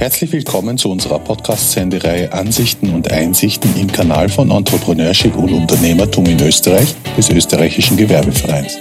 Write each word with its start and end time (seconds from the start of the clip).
Herzlich 0.00 0.32
willkommen 0.32 0.78
zu 0.78 0.90
unserer 0.90 1.18
Podcast-Sendereihe 1.18 2.32
Ansichten 2.32 2.88
und 2.88 3.12
Einsichten 3.12 3.78
im 3.78 3.92
Kanal 3.92 4.30
von 4.30 4.50
Entrepreneurship 4.50 5.36
und 5.36 5.52
Unternehmertum 5.52 6.24
in 6.24 6.40
Österreich 6.40 6.94
des 7.18 7.28
österreichischen 7.28 7.98
Gewerbevereins. 7.98 8.78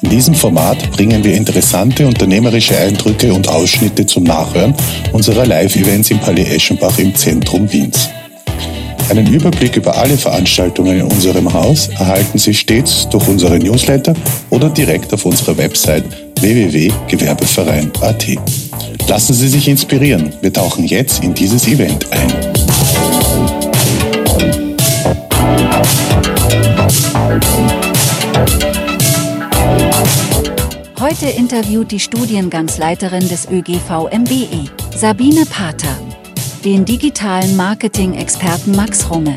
In 0.00 0.08
diesem 0.08 0.34
Format 0.34 0.90
bringen 0.92 1.22
wir 1.22 1.34
interessante 1.34 2.06
unternehmerische 2.06 2.78
Eindrücke 2.78 3.34
und 3.34 3.46
Ausschnitte 3.46 4.06
zum 4.06 4.24
Nachhören 4.24 4.74
unserer 5.12 5.44
Live-Events 5.44 6.10
im 6.12 6.18
Palais 6.18 6.54
Eschenbach 6.54 6.98
im 6.98 7.14
Zentrum 7.14 7.70
Wiens. 7.70 8.08
Einen 9.10 9.26
Überblick 9.26 9.76
über 9.76 9.94
alle 9.94 10.16
Veranstaltungen 10.16 11.00
in 11.00 11.04
unserem 11.04 11.52
Haus 11.52 11.88
erhalten 11.88 12.38
Sie 12.38 12.54
stets 12.54 13.06
durch 13.10 13.28
unsere 13.28 13.58
Newsletter 13.58 14.14
oder 14.48 14.70
direkt 14.70 15.12
auf 15.12 15.26
unserer 15.26 15.58
Website 15.58 16.04
www.gewerbeverein.at. 16.40 18.63
Lassen 19.08 19.34
Sie 19.34 19.48
sich 19.48 19.68
inspirieren. 19.68 20.32
Wir 20.40 20.52
tauchen 20.52 20.84
jetzt 20.84 21.22
in 21.22 21.34
dieses 21.34 21.66
Event 21.68 22.10
ein. 22.10 22.32
Heute 31.00 31.26
interviewt 31.26 31.90
die 31.90 32.00
Studiengangsleiterin 32.00 33.28
des 33.28 33.46
ÖGV 33.50 34.08
MBE, 34.10 34.70
Sabine 34.96 35.44
Pater, 35.44 35.98
den 36.64 36.84
digitalen 36.84 37.56
Marketing-Experten 37.56 38.72
Max 38.74 39.10
Runge. 39.10 39.36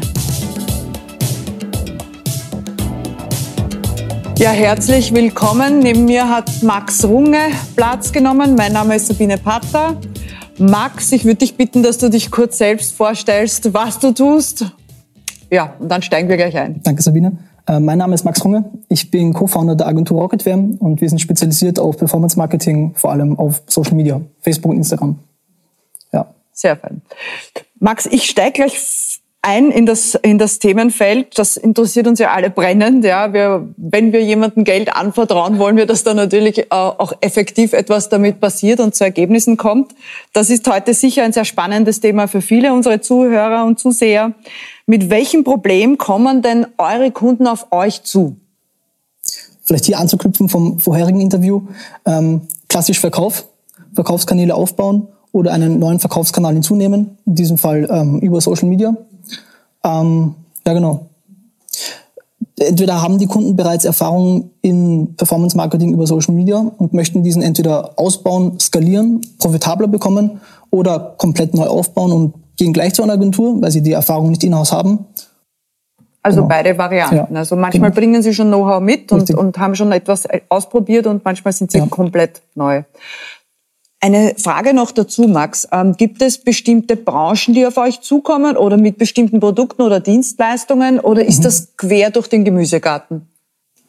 Ja, 4.38 4.52
herzlich 4.52 5.16
willkommen. 5.16 5.80
Neben 5.80 6.05
mir 6.05 6.30
hat 6.30 6.62
Max 6.62 7.04
Runge 7.04 7.40
Platz 7.76 8.11
genommen. 8.11 8.53
Mein 8.53 8.72
Name 8.72 8.95
ist 8.95 9.08
Sabine 9.08 9.39
Patter. 9.39 10.00
Max, 10.59 11.11
ich 11.11 11.25
würde 11.25 11.38
dich 11.38 11.58
bitten, 11.58 11.81
dass 11.81 11.98
du 11.98 12.08
dich 12.08 12.30
kurz 12.30 12.59
selbst 12.59 12.95
vorstellst, 12.95 13.73
was 13.73 13.98
du 13.98 14.11
tust. 14.11 14.66
Ja, 15.50 15.73
und 15.80 15.89
dann 15.89 16.03
steigen 16.03 16.30
wir 16.30 16.38
gleich 16.38 16.56
ein. 16.56 16.81
Danke, 16.84 17.02
Sabine. 17.02 17.39
Äh, 17.66 17.80
mein 17.80 17.98
Name 17.98 18.14
ist 18.14 18.26
Max 18.26 18.45
Runge. 18.45 18.66
Ich 18.89 19.09
bin 19.09 19.34
Co-Founder 19.34 19.76
der 19.76 19.88
Agentur 19.88 20.22
Rocketware 20.22 20.70
und 20.78 21.02
wir 21.02 21.09
sind 21.09 21.17
spezialisiert 21.20 21.80
auf 21.80 21.98
Performance 21.98 22.38
Marketing, 22.38 22.94
vor 22.94 23.11
allem 23.11 23.39
auf 23.39 23.64
Social 23.66 23.95
Media, 23.95 24.22
Facebook 24.42 24.70
und 24.70 24.78
Instagram. 24.78 25.17
Ja. 26.14 26.28
Sehr 26.52 26.78
fein. 26.78 27.02
Max, 27.80 28.06
ich 28.06 28.26
steige 28.26 28.54
gleich 28.54 29.20
ein 29.48 29.72
in 29.72 29.86
das, 29.86 30.16
in 30.16 30.38
das 30.38 30.59
Themenfeld. 30.59 31.40
Das 31.40 31.56
interessiert 31.56 32.06
uns 32.06 32.20
ja 32.20 32.31
alle 32.31 32.50
brennend. 32.50 33.06
Ja, 33.06 33.31
wir, 33.31 33.70
wenn 33.78 34.12
wir 34.12 34.22
jemandem 34.22 34.66
Geld 34.66 34.94
anvertrauen, 34.94 35.58
wollen 35.58 35.78
wir, 35.78 35.86
dass 35.86 36.04
da 36.04 36.14
natürlich 36.14 36.59
äh, 36.59 36.66
auch 36.70 37.14
effektiv 37.22 37.72
etwas 37.72 38.09
damit 38.09 38.42
passiert 38.42 38.81
und 38.81 38.94
zu 38.94 39.06
Ergebnissen 39.06 39.56
kommt. 39.56 39.95
Das 40.34 40.50
ist 40.50 40.70
heute 40.70 40.94
sicher 40.94 41.23
ein 41.23 41.31
sehr 41.31 41.45
spannendes 41.45 42.02
Thema 42.02 42.28
für 42.28 42.42
viele 42.42 42.73
unserer 42.73 43.02
Zuhörer 43.02 43.64
und 43.64 43.80
Zuseher. 43.80 44.34
Mit 44.86 45.09
welchem 45.09 45.45
Problem 45.45 45.98
kommen 45.98 46.42
denn 46.42 46.67
eure 46.78 47.11
Kunden 47.11 47.48
auf 47.48 47.72
euch 47.72 48.04
zu? 48.04 48.36
Vielleicht 49.64 49.86
hier 49.86 49.98
anzuknüpfen 49.98 50.50
vom 50.50 50.80
vorherigen 50.80 51.22
Interview. 51.22 51.61
Ähm, 52.06 52.42
klassisch 52.67 53.00
Verkauf, 53.00 53.48
Verkaufskanäle 53.94 54.54
aufbauen 54.56 55.08
oder 55.32 55.54
einen 55.54 55.80
neuen 55.80 56.00
Verkaufskanal 56.00 56.54
hinzunehmen, 56.54 57.17
in 57.26 57.36
diesem 57.36 57.58
Fall 57.58 57.88
ähm, 57.89 58.20
über 58.20 58.42
Social 58.42 58.67
Media. 58.67 58.94
Ähm, 59.88 60.35
ja, 60.66 60.73
genau. 60.73 61.07
Entweder 62.59 63.02
haben 63.02 63.19
die 63.19 63.27
Kunden 63.27 63.55
bereits 63.55 63.85
Erfahrung 63.85 64.49
in 64.61 65.16
Performance 65.16 65.55
Marketing 65.55 65.93
über 65.93 66.07
Social 66.07 66.33
Media 66.33 66.57
und 66.57 66.93
möchten 66.93 67.21
diesen 67.23 67.43
entweder 67.43 67.91
ausbauen, 67.97 68.59
skalieren, 68.59 69.21
profitabler 69.38 69.88
bekommen 69.88 70.41
oder 70.71 71.15
komplett 71.17 71.53
neu 71.53 71.67
aufbauen 71.67 72.11
und 72.11 72.33
gehen 72.58 72.73
gleich 72.73 72.93
zu 72.95 73.03
einer 73.03 73.14
Agentur, 73.14 73.61
weil 73.61 73.71
sie 73.71 73.83
die 73.83 73.92
Erfahrung 73.92 74.31
nicht 74.31 74.43
in-house 74.43 74.71
haben. 74.71 75.05
Also 76.23 76.42
genau. 76.42 76.49
beide 76.49 76.77
Varianten. 76.77 77.15
Ja. 77.15 77.39
Also 77.39 77.55
manchmal 77.55 77.92
genau. 77.92 78.02
bringen 78.02 78.21
sie 78.21 78.33
schon 78.33 78.47
Know-how 78.47 78.81
mit 78.81 79.11
und, 79.11 79.30
und, 79.33 79.58
haben 79.59 79.76
schon 79.76 79.92
etwas 79.92 80.27
ausprobiert 80.49 81.08
und 81.08 81.23
manchmal 81.23 81.53
sind 81.53 81.71
sie 81.71 81.77
ja. 81.77 81.86
komplett 81.86 82.42
neu. 82.55 82.83
Eine 83.99 84.35
Frage 84.37 84.75
noch 84.75 84.91
dazu, 84.91 85.27
Max. 85.27 85.67
Ähm, 85.71 85.93
gibt 85.93 86.21
es 86.21 86.37
bestimmte 86.37 86.95
Branchen, 86.95 87.53
die 87.53 87.65
auf 87.65 87.77
euch 87.77 88.02
zukommen 88.02 88.55
oder 88.55 88.77
mit 88.77 88.97
bestimmten 88.97 89.39
Produkten 89.39 89.81
oder 89.81 89.99
Dienstleistungen 89.99 90.99
oder 90.99 91.25
ist 91.25 91.39
mhm. 91.39 91.43
das 91.43 91.75
quer 91.77 92.11
durch 92.11 92.27
den 92.27 92.45
Gemüsegarten? 92.45 93.27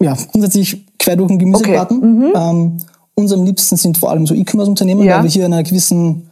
Ja, 0.00 0.16
grundsätzlich 0.32 0.86
quer 0.98 1.16
durch 1.16 1.28
den 1.28 1.38
Gemüsegarten. 1.38 1.98
Okay. 1.98 2.06
Mhm. 2.06 2.32
Ähm, 2.34 2.76
uns 3.14 3.32
am 3.32 3.44
liebsten 3.44 3.76
sind 3.76 3.98
vor 3.98 4.10
allem 4.10 4.26
so 4.26 4.34
E-Commerce-Unternehmen, 4.34 5.02
ja. 5.02 5.16
weil 5.16 5.24
wir 5.24 5.30
hier 5.30 5.44
in 5.44 5.52
einer 5.52 5.64
gewissen 5.64 6.30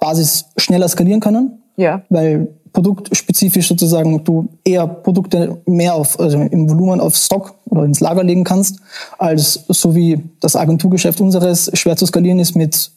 Basis 0.00 0.46
schneller 0.56 0.88
skalieren 0.88 1.20
können. 1.20 1.62
Ja. 1.76 2.02
Weil 2.08 2.48
produktspezifisch 2.72 3.68
sozusagen 3.68 4.24
du 4.24 4.48
eher 4.64 4.86
Produkte 4.86 5.60
mehr 5.66 5.94
auf, 5.94 6.18
also 6.18 6.38
im 6.38 6.68
Volumen 6.68 7.00
auf 7.00 7.14
Stock 7.14 7.54
oder 7.70 7.84
ins 7.84 8.00
Lager 8.00 8.22
legen 8.22 8.44
kannst, 8.44 8.80
als 9.18 9.64
so 9.68 9.94
wie 9.94 10.22
das 10.40 10.56
Agenturgeschäft 10.56 11.20
unseres 11.20 11.70
schwer 11.74 11.96
zu 11.96 12.06
skalieren 12.06 12.38
ist 12.38 12.54
mit 12.54 12.90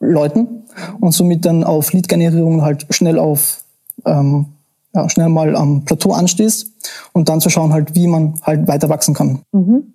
Leuten 0.00 0.64
und 1.00 1.12
somit 1.12 1.44
dann 1.44 1.62
auf 1.64 1.92
Lead-Generierung 1.92 2.62
halt 2.62 2.86
schnell 2.90 3.18
auf 3.18 3.62
ähm, 4.06 4.46
ja, 4.94 5.08
schnell 5.08 5.28
mal 5.28 5.54
am 5.56 5.84
Plateau 5.84 6.12
anstehst 6.12 6.70
und 7.12 7.28
dann 7.28 7.40
zu 7.40 7.50
schauen 7.50 7.72
halt, 7.72 7.94
wie 7.94 8.06
man 8.06 8.34
halt 8.42 8.66
weiter 8.66 8.88
wachsen 8.88 9.14
kann. 9.14 9.42
Mhm. 9.52 9.94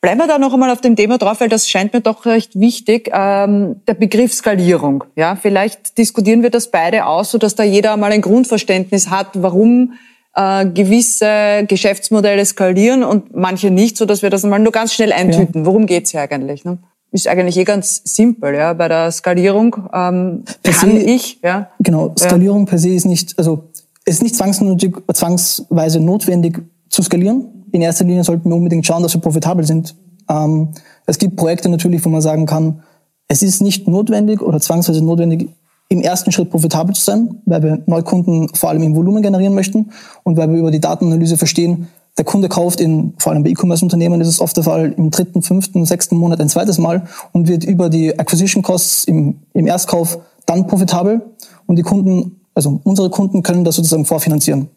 Bleiben 0.00 0.18
wir 0.18 0.26
da 0.26 0.38
noch 0.38 0.54
einmal 0.54 0.70
auf 0.70 0.80
dem 0.80 0.96
Thema 0.96 1.18
drauf, 1.18 1.40
weil 1.40 1.50
das 1.50 1.68
scheint 1.68 1.92
mir 1.92 2.00
doch 2.00 2.24
recht 2.24 2.58
wichtig. 2.58 3.10
Ähm, 3.12 3.82
der 3.86 3.94
Begriff 3.94 4.32
Skalierung. 4.32 5.04
Ja, 5.14 5.36
vielleicht 5.36 5.98
diskutieren 5.98 6.42
wir 6.42 6.48
das 6.48 6.70
beide 6.70 7.04
aus, 7.04 7.30
so 7.30 7.38
dass 7.38 7.54
da 7.54 7.64
jeder 7.64 7.92
einmal 7.92 8.12
ein 8.12 8.22
Grundverständnis 8.22 9.10
hat, 9.10 9.42
warum 9.42 9.92
äh, 10.34 10.66
gewisse 10.66 11.64
Geschäftsmodelle 11.66 12.44
skalieren 12.44 13.02
und 13.02 13.34
manche 13.34 13.70
nicht, 13.70 13.96
so 13.96 14.06
dass 14.06 14.22
wir 14.22 14.30
das 14.30 14.44
einmal 14.44 14.60
nur 14.60 14.72
ganz 14.72 14.92
schnell 14.92 15.12
eintüten. 15.12 15.62
Ja. 15.62 15.66
Worum 15.66 15.86
geht's 15.86 16.10
hier 16.10 16.20
eigentlich? 16.20 16.64
Ne? 16.64 16.78
Ist 17.12 17.26
eigentlich 17.26 17.56
eh 17.56 17.64
ganz 17.64 18.02
simpel. 18.04 18.54
Ja, 18.54 18.72
bei 18.72 18.88
der 18.88 19.10
Skalierung 19.10 19.76
ähm, 19.92 20.44
kann 20.62 20.90
se, 20.90 20.98
ich. 20.98 21.40
Ja, 21.42 21.70
genau. 21.80 22.14
Skalierung 22.18 22.60
ja. 22.60 22.70
per 22.70 22.78
se 22.78 22.90
ist 22.90 23.06
nicht, 23.06 23.38
also 23.38 23.70
es 24.04 24.16
ist 24.16 24.22
nicht 24.22 24.36
zwangsweise 24.36 26.00
notwendig 26.00 26.60
zu 26.88 27.02
skalieren 27.02 27.60
in 27.72 27.82
erster 27.82 28.04
Linie 28.04 28.24
sollten 28.24 28.48
wir 28.48 28.56
unbedingt 28.56 28.86
schauen, 28.86 29.02
dass 29.02 29.14
wir 29.14 29.20
profitabel 29.20 29.64
sind. 29.64 29.94
Ähm, 30.28 30.68
es 31.06 31.18
gibt 31.18 31.36
Projekte 31.36 31.68
natürlich, 31.68 32.04
wo 32.04 32.08
man 32.08 32.20
sagen 32.20 32.46
kann, 32.46 32.82
es 33.28 33.42
ist 33.42 33.62
nicht 33.62 33.86
notwendig 33.86 34.42
oder 34.42 34.60
zwangsweise 34.60 35.04
notwendig, 35.04 35.50
im 35.90 36.00
ersten 36.00 36.30
Schritt 36.30 36.50
profitabel 36.50 36.94
zu 36.94 37.02
sein, 37.02 37.42
weil 37.46 37.62
wir 37.62 37.82
Neukunden 37.86 38.48
vor 38.54 38.70
allem 38.70 38.82
im 38.82 38.94
Volumen 38.94 39.22
generieren 39.22 39.54
möchten 39.54 39.90
und 40.22 40.36
weil 40.36 40.48
wir 40.50 40.58
über 40.58 40.70
die 40.70 40.80
Datenanalyse 40.80 41.36
verstehen, 41.36 41.88
der 42.16 42.24
Kunde 42.24 42.48
kauft 42.48 42.80
in, 42.80 43.14
vor 43.18 43.32
allem 43.32 43.42
bei 43.42 43.50
E-Commerce-Unternehmen 43.50 44.20
ist 44.20 44.28
es 44.28 44.40
oft 44.40 44.56
der 44.56 44.62
Fall, 44.64 44.94
im 44.96 45.10
dritten, 45.10 45.42
fünften, 45.42 45.84
sechsten 45.84 46.16
Monat 46.16 46.40
ein 46.40 46.48
zweites 46.48 46.78
Mal 46.78 47.06
und 47.32 47.48
wird 47.48 47.64
über 47.64 47.90
die 47.90 48.16
Acquisition 48.18 48.62
Costs 48.62 49.04
im, 49.04 49.40
im 49.52 49.66
Erstkauf 49.66 50.18
dann 50.46 50.68
profitabel 50.68 51.22
und 51.66 51.76
die 51.76 51.82
Kunden, 51.82 52.40
also 52.54 52.80
unsere 52.84 53.10
Kunden 53.10 53.42
können 53.42 53.64
das 53.64 53.76
sozusagen 53.76 54.04
vorfinanzieren. 54.04 54.68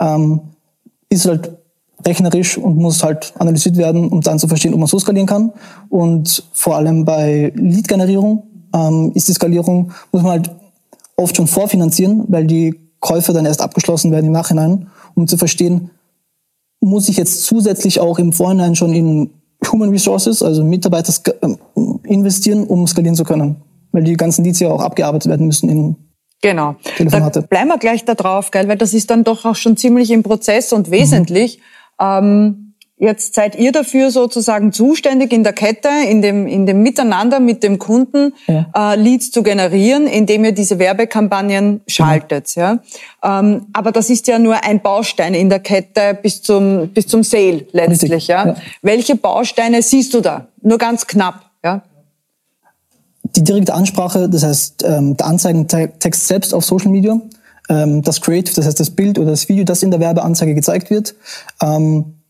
Ähm, 0.00 0.40
ist 1.08 1.26
halt 1.26 1.50
rechnerisch 2.04 2.58
und 2.58 2.76
muss 2.76 3.02
halt 3.02 3.32
analysiert 3.38 3.76
werden, 3.78 4.08
um 4.08 4.20
dann 4.20 4.38
zu 4.38 4.48
verstehen, 4.48 4.74
ob 4.74 4.80
man 4.80 4.88
so 4.88 4.98
skalieren 4.98 5.26
kann. 5.26 5.52
Und 5.88 6.44
vor 6.52 6.76
allem 6.76 7.04
bei 7.04 7.52
Lead-Generierung 7.54 8.42
ähm, 8.74 9.12
ist 9.14 9.28
die 9.28 9.32
Skalierung, 9.32 9.92
muss 10.12 10.22
man 10.22 10.32
halt 10.32 10.50
oft 11.16 11.36
schon 11.36 11.46
vorfinanzieren, 11.46 12.24
weil 12.28 12.46
die 12.46 12.74
Käufe 13.00 13.32
dann 13.32 13.46
erst 13.46 13.60
abgeschlossen 13.60 14.12
werden 14.12 14.26
im 14.26 14.32
Nachhinein, 14.32 14.88
um 15.14 15.26
zu 15.26 15.36
verstehen, 15.36 15.90
muss 16.80 17.08
ich 17.08 17.16
jetzt 17.16 17.44
zusätzlich 17.44 18.00
auch 18.00 18.18
im 18.18 18.32
Vorhinein 18.32 18.74
schon 18.74 18.92
in 18.92 19.30
Human 19.70 19.90
Resources, 19.90 20.42
also 20.42 20.64
Mitarbeiter 20.64 21.12
ähm, 21.42 21.58
investieren, 22.04 22.64
um 22.64 22.86
skalieren 22.86 23.14
zu 23.14 23.24
können. 23.24 23.56
Weil 23.92 24.04
die 24.04 24.14
ganzen 24.14 24.44
Leads 24.44 24.60
ja 24.60 24.70
auch 24.70 24.82
abgearbeitet 24.82 25.30
werden 25.30 25.46
müssen 25.46 25.68
in 25.68 25.96
Genau. 26.42 26.74
Da 26.98 27.40
bleiben 27.40 27.68
wir 27.68 27.78
gleich 27.78 28.04
da 28.04 28.16
drauf, 28.16 28.50
gell? 28.50 28.66
weil 28.66 28.76
das 28.76 28.94
ist 28.94 29.10
dann 29.10 29.22
doch 29.22 29.44
auch 29.44 29.54
schon 29.54 29.76
ziemlich 29.76 30.10
im 30.10 30.24
Prozess 30.24 30.72
und 30.72 30.90
wesentlich. 30.90 31.58
Mhm. 32.00 32.04
Ähm, 32.04 32.61
jetzt 33.02 33.34
seid 33.34 33.56
ihr 33.56 33.72
dafür 33.72 34.10
sozusagen 34.12 34.72
zuständig 34.72 35.32
in 35.32 35.42
der 35.42 35.52
Kette, 35.52 35.88
in 36.08 36.22
dem, 36.22 36.46
in 36.46 36.66
dem 36.66 36.82
Miteinander 36.82 37.40
mit 37.40 37.62
dem 37.64 37.78
Kunden 37.78 38.32
ja. 38.46 38.66
äh, 38.74 38.96
Leads 38.96 39.32
zu 39.32 39.42
generieren, 39.42 40.06
indem 40.06 40.44
ihr 40.44 40.52
diese 40.52 40.78
Werbekampagnen 40.78 41.80
schaltet. 41.88 42.54
Ja. 42.54 42.78
ja? 43.22 43.40
Ähm, 43.40 43.66
aber 43.72 43.90
das 43.90 44.08
ist 44.08 44.28
ja 44.28 44.38
nur 44.38 44.64
ein 44.64 44.80
Baustein 44.80 45.34
in 45.34 45.48
der 45.48 45.58
Kette 45.58 46.16
bis 46.22 46.42
zum, 46.42 46.90
bis 46.90 47.08
zum 47.08 47.24
Sale 47.24 47.66
letztlich. 47.72 48.28
Ja? 48.28 48.46
ja. 48.46 48.56
Welche 48.82 49.16
Bausteine 49.16 49.82
siehst 49.82 50.14
du 50.14 50.20
da? 50.20 50.46
Nur 50.62 50.78
ganz 50.78 51.06
knapp. 51.06 51.50
Ja? 51.64 51.82
Die 53.34 53.42
direkte 53.42 53.74
Ansprache, 53.74 54.28
das 54.28 54.44
heißt 54.44 54.84
ähm, 54.86 55.16
der 55.16 55.26
Anzeigentext 55.26 56.28
selbst 56.28 56.54
auf 56.54 56.64
Social 56.64 56.90
Media, 56.90 57.20
ähm, 57.68 58.02
das 58.02 58.20
Creative, 58.20 58.54
das 58.54 58.66
heißt 58.66 58.78
das 58.78 58.90
Bild 58.90 59.18
oder 59.18 59.30
das 59.30 59.48
Video, 59.48 59.64
das 59.64 59.82
in 59.82 59.90
der 59.90 59.98
Werbeanzeige 59.98 60.54
gezeigt 60.54 60.90
wird. 60.90 61.16
Ähm, 61.60 62.21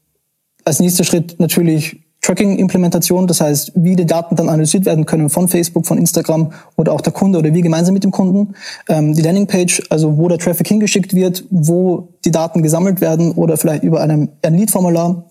als 0.64 0.80
nächster 0.80 1.04
Schritt 1.04 1.38
natürlich 1.40 2.02
Tracking-Implementation, 2.22 3.26
das 3.26 3.40
heißt, 3.40 3.72
wie 3.74 3.96
die 3.96 4.06
Daten 4.06 4.36
dann 4.36 4.48
analysiert 4.48 4.86
werden 4.86 5.06
können 5.06 5.28
von 5.28 5.48
Facebook, 5.48 5.86
von 5.86 5.98
Instagram 5.98 6.52
oder 6.76 6.92
auch 6.92 7.00
der 7.00 7.12
Kunde 7.12 7.38
oder 7.38 7.52
wir 7.52 7.62
gemeinsam 7.62 7.94
mit 7.94 8.04
dem 8.04 8.12
Kunden. 8.12 8.54
Ähm, 8.88 9.12
die 9.12 9.22
Landingpage, 9.22 9.82
also 9.90 10.16
wo 10.16 10.28
der 10.28 10.38
Traffic 10.38 10.68
hingeschickt 10.68 11.14
wird, 11.14 11.44
wo 11.50 12.08
die 12.24 12.30
Daten 12.30 12.62
gesammelt 12.62 13.00
werden 13.00 13.32
oder 13.32 13.56
vielleicht 13.56 13.82
über 13.82 14.00
einem, 14.00 14.28
ein 14.42 14.54
Lead-Formular. 14.54 15.24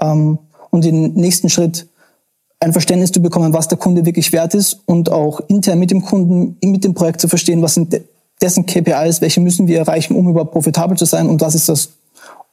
Ähm, 0.00 0.38
und 0.70 0.84
den 0.84 1.14
nächsten 1.14 1.48
Schritt 1.48 1.86
ein 2.58 2.72
Verständnis 2.72 3.12
zu 3.12 3.20
bekommen, 3.20 3.52
was 3.52 3.68
der 3.68 3.78
Kunde 3.78 4.06
wirklich 4.06 4.32
wert 4.32 4.54
ist 4.54 4.80
und 4.86 5.10
auch 5.10 5.40
intern 5.48 5.78
mit 5.78 5.90
dem 5.90 6.02
Kunden, 6.02 6.56
mit 6.64 6.82
dem 6.82 6.94
Projekt 6.94 7.20
zu 7.20 7.28
verstehen, 7.28 7.60
was 7.60 7.74
sind 7.74 8.00
dessen 8.40 8.66
KPIs, 8.66 9.20
welche 9.20 9.40
müssen 9.40 9.68
wir 9.68 9.78
erreichen, 9.78 10.16
um 10.16 10.28
überhaupt 10.28 10.52
profitabel 10.52 10.96
zu 10.96 11.04
sein 11.04 11.28
und 11.28 11.40
was 11.40 11.54
ist 11.54 11.68
das 11.68 11.90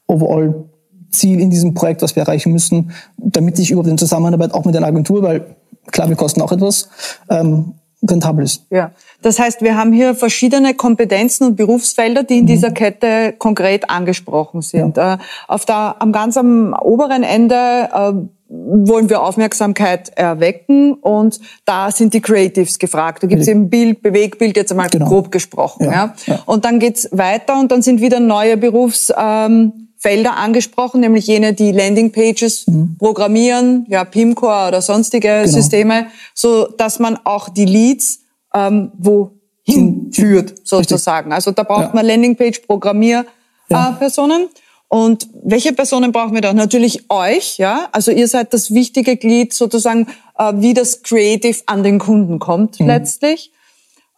overall 0.05 0.65
Ziel 1.11 1.39
in 1.39 1.49
diesem 1.49 1.73
Projekt, 1.73 2.01
was 2.01 2.15
wir 2.15 2.23
erreichen 2.23 2.51
müssen, 2.51 2.91
damit 3.17 3.59
ich 3.59 3.71
überhaupt 3.71 3.89
in 3.89 3.97
Zusammenarbeit 3.97 4.53
auch 4.53 4.65
mit 4.65 4.75
der 4.75 4.83
Agentur, 4.83 5.23
weil 5.23 5.55
klar, 5.91 6.09
wir 6.09 6.15
kosten 6.15 6.41
auch 6.41 6.51
etwas, 6.51 6.89
ähm, 7.29 7.73
rentabel 8.07 8.45
ist. 8.45 8.65
Ja, 8.69 8.91
das 9.21 9.39
heißt, 9.39 9.61
wir 9.61 9.75
haben 9.75 9.91
hier 9.91 10.15
verschiedene 10.15 10.73
Kompetenzen 10.73 11.45
und 11.45 11.55
Berufsfelder, 11.55 12.23
die 12.23 12.37
in 12.37 12.43
mhm. 12.43 12.47
dieser 12.47 12.71
Kette 12.71 13.33
konkret 13.37 13.89
angesprochen 13.89 14.61
sind. 14.61 14.97
Ja. 14.97 15.15
Äh, 15.15 15.17
auf 15.47 15.65
der, 15.65 15.97
am 15.99 16.11
ganz 16.11 16.37
am 16.37 16.73
oberen 16.73 17.23
Ende 17.23 17.55
äh, 17.93 18.13
wollen 18.51 19.09
wir 19.09 19.21
Aufmerksamkeit 19.21 20.09
erwecken 20.15 20.93
und 20.93 21.39
da 21.65 21.91
sind 21.91 22.13
die 22.13 22.21
Creatives 22.21 22.79
gefragt. 22.79 23.21
Da 23.21 23.27
gibt 23.27 23.41
es 23.41 23.47
eben 23.47 23.69
Bild, 23.69 24.01
Bewegbild, 24.01 24.55
jetzt 24.55 24.71
einmal 24.71 24.89
genau. 24.89 25.07
grob 25.07 25.31
gesprochen. 25.31 25.85
Ja, 25.85 25.91
ja. 25.91 26.13
ja. 26.25 26.39
Und 26.45 26.65
dann 26.65 26.79
geht's 26.79 27.09
weiter 27.11 27.59
und 27.59 27.71
dann 27.71 27.81
sind 27.81 28.01
wieder 28.01 28.19
neue 28.19 28.57
Berufs... 28.57 29.13
Ähm, 29.17 29.88
Felder 29.99 30.37
angesprochen, 30.37 31.01
nämlich 31.01 31.27
jene, 31.27 31.53
die 31.53 31.73
Landingpages 31.73 32.67
mhm. 32.67 32.95
programmieren, 32.97 33.85
ja, 33.89 34.05
Pimcore 34.05 34.69
oder 34.69 34.81
sonstige 34.81 35.41
genau. 35.43 35.47
Systeme, 35.47 36.07
so 36.33 36.67
dass 36.67 36.99
man 36.99 37.19
auch 37.25 37.49
die 37.49 37.65
Leads 37.65 38.21
ähm, 38.53 38.93
wohin 38.97 40.09
führt, 40.13 40.65
sozusagen. 40.65 41.33
Richtig. 41.33 41.35
Also 41.35 41.51
da 41.51 41.63
braucht 41.63 41.89
ja. 41.89 41.91
man 41.93 42.05
Landingpage-Programmierpersonen. 42.05 44.41
Ja. 44.41 44.47
Äh, 44.47 44.49
und 44.87 45.27
welche 45.43 45.73
Personen 45.73 46.11
brauchen 46.11 46.33
wir 46.33 46.41
da? 46.41 46.51
Natürlich 46.53 47.03
euch, 47.09 47.59
ja. 47.59 47.89
Also 47.91 48.09
ihr 48.11 48.27
seid 48.27 48.51
das 48.53 48.73
wichtige 48.73 49.17
Glied 49.17 49.53
sozusagen, 49.53 50.07
äh, 50.37 50.53
wie 50.55 50.73
das 50.73 51.03
Creative 51.03 51.59
an 51.67 51.83
den 51.83 51.99
Kunden 51.99 52.39
kommt 52.39 52.79
mhm. 52.79 52.87
letztlich. 52.87 53.51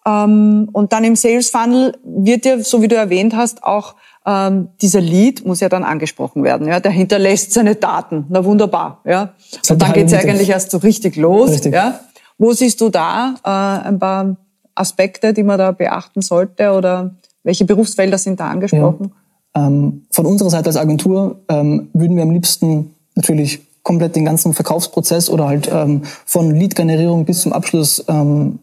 Ähm, 0.05 0.69
und 0.71 0.93
dann 0.93 1.03
im 1.03 1.15
Sales 1.15 1.49
Funnel 1.49 1.97
wird 2.03 2.45
ja, 2.45 2.59
so 2.59 2.83
wie 2.83 2.87
du 2.87 2.95
erwähnt 2.95 3.35
hast, 3.35 3.63
auch 3.63 3.95
ähm, 4.25 4.69
dieser 4.81 5.01
Lead 5.01 5.45
muss 5.45 5.59
ja 5.59 5.69
dann 5.69 5.83
angesprochen 5.83 6.43
werden. 6.43 6.67
Ja, 6.67 6.79
der 6.79 6.91
hinterlässt 6.91 7.53
seine 7.53 7.75
Daten. 7.75 8.25
Na 8.29 8.45
wunderbar. 8.45 9.01
Ja, 9.05 9.33
und 9.69 9.81
dann 9.81 9.93
geht's 9.93 10.11
ja 10.11 10.19
eigentlich 10.19 10.49
erst 10.49 10.71
so 10.71 10.77
richtig 10.77 11.15
los. 11.15 11.51
Richtig. 11.51 11.73
Ja, 11.73 11.99
wo 12.37 12.53
siehst 12.53 12.81
du 12.81 12.89
da 12.89 13.35
äh, 13.43 13.87
ein 13.87 13.99
paar 13.99 14.35
Aspekte, 14.75 15.33
die 15.33 15.43
man 15.43 15.57
da 15.57 15.71
beachten 15.71 16.21
sollte 16.21 16.71
oder 16.71 17.15
welche 17.43 17.65
Berufsfelder 17.65 18.17
sind 18.17 18.39
da 18.39 18.49
angesprochen? 18.49 19.11
Ja. 19.55 19.67
Ähm, 19.67 20.03
von 20.11 20.25
unserer 20.25 20.49
Seite 20.49 20.67
als 20.67 20.77
Agentur 20.77 21.41
ähm, 21.49 21.89
würden 21.93 22.15
wir 22.15 22.23
am 22.23 22.31
liebsten 22.31 22.95
natürlich 23.15 23.61
komplett 23.83 24.15
den 24.15 24.25
ganzen 24.25 24.53
Verkaufsprozess 24.53 25.29
oder 25.29 25.47
halt 25.47 25.69
ähm, 25.71 26.03
von 26.25 26.53
Lead-Generierung 26.53 27.25
bis 27.25 27.41
zum 27.41 27.51
Abschluss 27.51 28.03
ähm, 28.07 28.59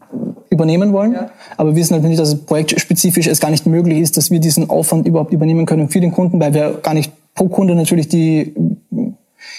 übernehmen 0.58 0.92
wollen. 0.92 1.12
Ja. 1.12 1.30
Aber 1.56 1.70
wir 1.70 1.76
wissen 1.76 1.94
halt 1.94 2.02
nicht, 2.02 2.18
dass 2.18 2.28
es 2.28 2.44
projektspezifisch 2.44 3.28
es 3.28 3.40
gar 3.40 3.50
nicht 3.50 3.66
möglich 3.66 4.00
ist, 4.00 4.16
dass 4.16 4.30
wir 4.30 4.40
diesen 4.40 4.68
Aufwand 4.68 5.06
überhaupt 5.06 5.32
übernehmen 5.32 5.66
können 5.66 5.88
für 5.88 6.00
den 6.00 6.12
Kunden, 6.12 6.40
weil 6.40 6.52
wir 6.52 6.80
gar 6.82 6.94
nicht 6.94 7.12
pro 7.34 7.48
Kunde 7.48 7.74
natürlich 7.74 8.08
die 8.08 8.54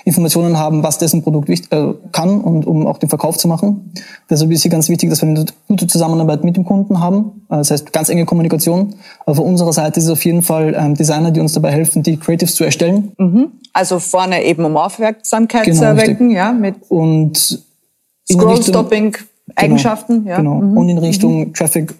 Informationen 0.05 0.57
haben, 0.57 0.83
was 0.83 0.97
dessen 0.97 1.23
Produkt 1.23 1.49
äh, 1.49 1.93
kann 2.11 2.41
und 2.41 2.65
um 2.65 2.87
auch 2.87 2.97
den 2.97 3.09
Verkauf 3.09 3.37
zu 3.37 3.47
machen. 3.47 3.93
Deshalb 4.29 4.51
ist 4.51 4.61
hier 4.61 4.71
ganz 4.71 4.89
wichtig, 4.89 5.09
dass 5.09 5.21
wir 5.21 5.29
eine 5.29 5.45
gute 5.67 5.87
Zusammenarbeit 5.87 6.43
mit 6.43 6.57
dem 6.57 6.65
Kunden 6.65 6.99
haben. 6.99 7.43
Äh, 7.49 7.57
das 7.57 7.71
heißt, 7.71 7.93
ganz 7.93 8.09
enge 8.09 8.25
Kommunikation. 8.25 8.95
Aber 9.25 9.35
von 9.35 9.45
unserer 9.45 9.73
Seite 9.73 9.99
ist 9.99 10.05
es 10.05 10.11
auf 10.11 10.23
jeden 10.25 10.41
Fall 10.41 10.75
ähm, 10.77 10.95
Designer, 10.95 11.31
die 11.31 11.39
uns 11.39 11.53
dabei 11.53 11.71
helfen, 11.71 12.03
die 12.03 12.17
Creatives 12.17 12.55
zu 12.55 12.63
erstellen. 12.63 13.11
Mhm. 13.17 13.51
Also 13.73 13.99
vorne 13.99 14.43
eben 14.43 14.65
um 14.65 14.77
Aufmerksamkeit 14.77 15.65
genau, 15.65 15.77
zu 15.79 15.85
erwecken, 15.85 16.27
richtig. 16.27 16.35
ja, 16.35 16.51
mit 16.51 16.75
und 16.89 17.63
Scroll-Stopping, 18.31 19.17
Eigenschaften. 19.55 20.23
Genau, 20.23 20.29
ja. 20.29 20.37
genau. 20.37 20.55
Mhm. 20.55 20.77
und 20.77 20.89
in 20.89 20.97
Richtung 20.97 21.39
mhm. 21.39 21.53
Traffic 21.53 21.93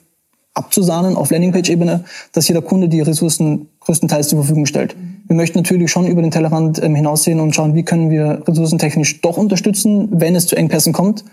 abzusahnen 0.54 1.16
auf 1.16 1.32
Landingpage-Ebene, 1.32 2.04
dass 2.34 2.48
jeder 2.48 2.62
Kunde 2.62 2.90
die 2.90 3.02
Ressourcen 3.02 3.70
größtenteils 3.82 4.30
zur 4.30 4.40
Verfügung 4.40 4.66
stellt. 4.66 4.96
Wir 5.28 5.36
möchten 5.36 5.60
natürlich 5.60 5.92
schon 5.92 6.08
über 6.08 6.22
den 6.22 6.32
Tellerrand 6.32 6.82
ähm, 6.84 6.96
hinaussehen 6.96 7.40
und 7.40 7.56
schauen, 7.56 7.76
wie 7.76 7.84
können 7.84 8.10
wir 8.10 8.42
ressourcentechnisch 8.48 9.22
doch 9.22 9.38
unterstützen, 9.38 10.10
wenn 10.12 10.36
es 10.36 10.48
zu 10.48 10.56
Engpässen 10.56 10.92
kommt. 10.92 11.24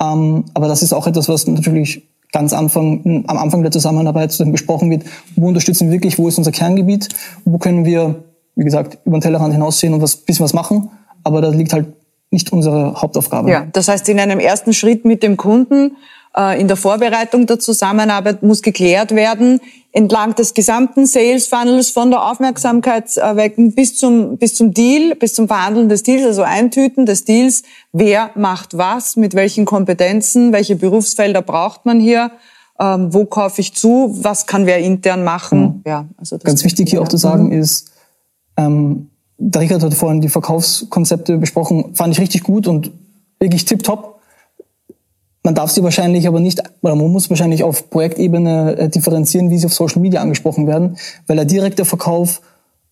Ähm, 0.00 0.44
aber 0.54 0.68
das 0.68 0.82
ist 0.82 0.92
auch 0.92 1.06
etwas, 1.06 1.28
was 1.28 1.46
natürlich 1.46 2.02
ganz 2.32 2.52
Anfang, 2.52 3.24
am 3.28 3.38
Anfang 3.38 3.62
der 3.62 3.70
Zusammenarbeit 3.70 4.36
besprochen 4.50 4.90
wird. 4.90 5.04
Wo 5.36 5.46
unterstützen 5.46 5.86
wir 5.86 5.92
wirklich? 5.92 6.18
Wo 6.18 6.26
ist 6.26 6.36
unser 6.36 6.50
Kerngebiet? 6.50 7.08
Wo 7.44 7.58
können 7.58 7.84
wir, 7.84 8.24
wie 8.56 8.64
gesagt, 8.64 8.98
über 9.04 9.16
den 9.16 9.22
Tellerrand 9.22 9.52
hinaussehen 9.54 9.94
und 9.94 10.02
was, 10.02 10.16
bisschen 10.16 10.44
was 10.44 10.52
machen? 10.52 10.90
Aber 11.22 11.40
da 11.40 11.50
liegt 11.50 11.72
halt 11.72 11.86
nicht 12.34 12.52
unsere 12.52 13.00
Hauptaufgabe. 13.00 13.50
Ja, 13.50 13.66
das 13.72 13.88
heißt, 13.88 14.06
in 14.10 14.20
einem 14.20 14.40
ersten 14.40 14.74
Schritt 14.74 15.06
mit 15.06 15.22
dem 15.22 15.38
Kunden 15.38 15.96
äh, 16.36 16.60
in 16.60 16.68
der 16.68 16.76
Vorbereitung 16.76 17.46
der 17.46 17.58
Zusammenarbeit 17.58 18.42
muss 18.42 18.60
geklärt 18.60 19.14
werden, 19.14 19.60
entlang 19.92 20.34
des 20.34 20.52
gesamten 20.52 21.06
Sales 21.06 21.46
Funnels 21.46 21.90
von 21.90 22.10
der 22.10 22.28
Aufmerksamkeitserweckung 22.30 23.72
bis 23.72 23.96
zum, 23.96 24.36
bis 24.36 24.54
zum 24.54 24.74
Deal, 24.74 25.14
bis 25.14 25.34
zum 25.34 25.46
Verhandeln 25.46 25.88
des 25.88 26.02
Deals, 26.02 26.26
also 26.26 26.42
Eintüten 26.42 27.06
des 27.06 27.24
Deals. 27.24 27.62
Wer 27.92 28.30
macht 28.34 28.76
was, 28.76 29.16
mit 29.16 29.34
welchen 29.34 29.64
Kompetenzen, 29.64 30.52
welche 30.52 30.76
Berufsfelder 30.76 31.42
braucht 31.42 31.86
man 31.86 32.00
hier? 32.00 32.32
Ähm, 32.80 33.14
wo 33.14 33.24
kaufe 33.24 33.60
ich 33.60 33.74
zu? 33.74 34.10
Was 34.20 34.46
kann 34.46 34.66
wer 34.66 34.78
intern 34.78 35.22
machen? 35.22 35.60
Mhm. 35.60 35.82
Ja, 35.86 36.08
also 36.16 36.38
Ganz 36.38 36.64
wichtig 36.64 36.90
hier 36.90 37.00
auch 37.00 37.08
zu 37.08 37.16
sagen 37.16 37.52
ist, 37.52 37.92
ähm, 38.56 39.10
der 39.38 39.60
Richard 39.60 39.82
hat 39.82 39.94
vorhin 39.94 40.20
die 40.20 40.28
Verkaufskonzepte 40.28 41.38
besprochen, 41.38 41.94
fand 41.94 42.14
ich 42.14 42.20
richtig 42.20 42.42
gut 42.42 42.66
und 42.66 42.90
wirklich 43.40 43.64
tipptopp. 43.64 44.20
Man 45.42 45.54
darf 45.54 45.70
sie 45.70 45.82
wahrscheinlich 45.82 46.26
aber 46.26 46.40
nicht, 46.40 46.62
oder 46.80 46.94
man 46.94 47.12
muss 47.12 47.28
wahrscheinlich 47.28 47.62
auf 47.62 47.90
Projektebene 47.90 48.76
äh, 48.76 48.88
differenzieren, 48.88 49.50
wie 49.50 49.58
sie 49.58 49.66
auf 49.66 49.74
Social 49.74 50.00
Media 50.00 50.22
angesprochen 50.22 50.66
werden, 50.66 50.96
weil 51.26 51.36
der 51.36 51.44
direkte 51.44 51.84
Verkauf 51.84 52.40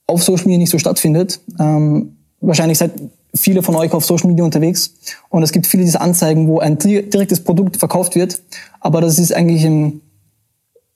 auf 0.07 0.23
Social 0.23 0.45
Media 0.45 0.59
nicht 0.59 0.71
so 0.71 0.79
stattfindet. 0.79 1.41
Ähm, 1.59 2.17
wahrscheinlich 2.41 2.77
seid 2.77 2.93
viele 3.35 3.63
von 3.63 3.75
euch 3.77 3.93
auf 3.93 4.05
Social 4.05 4.29
Media 4.29 4.45
unterwegs 4.45 4.95
und 5.31 5.43
es 5.43 5.53
gibt 5.53 5.67
viele 5.67 5.85
dieser 5.85 6.03
Anzeigen, 6.03 6.49
wo 6.49 6.59
ein 6.59 6.77
direktes 6.79 7.43
Produkt 7.43 7.79
verkauft 7.79 8.15
wird, 8.15 8.43
aber 8.81 9.01
das 9.01 9.19
ist 9.19 9.35
eigentlich 9.35 9.65
im 9.65 10.03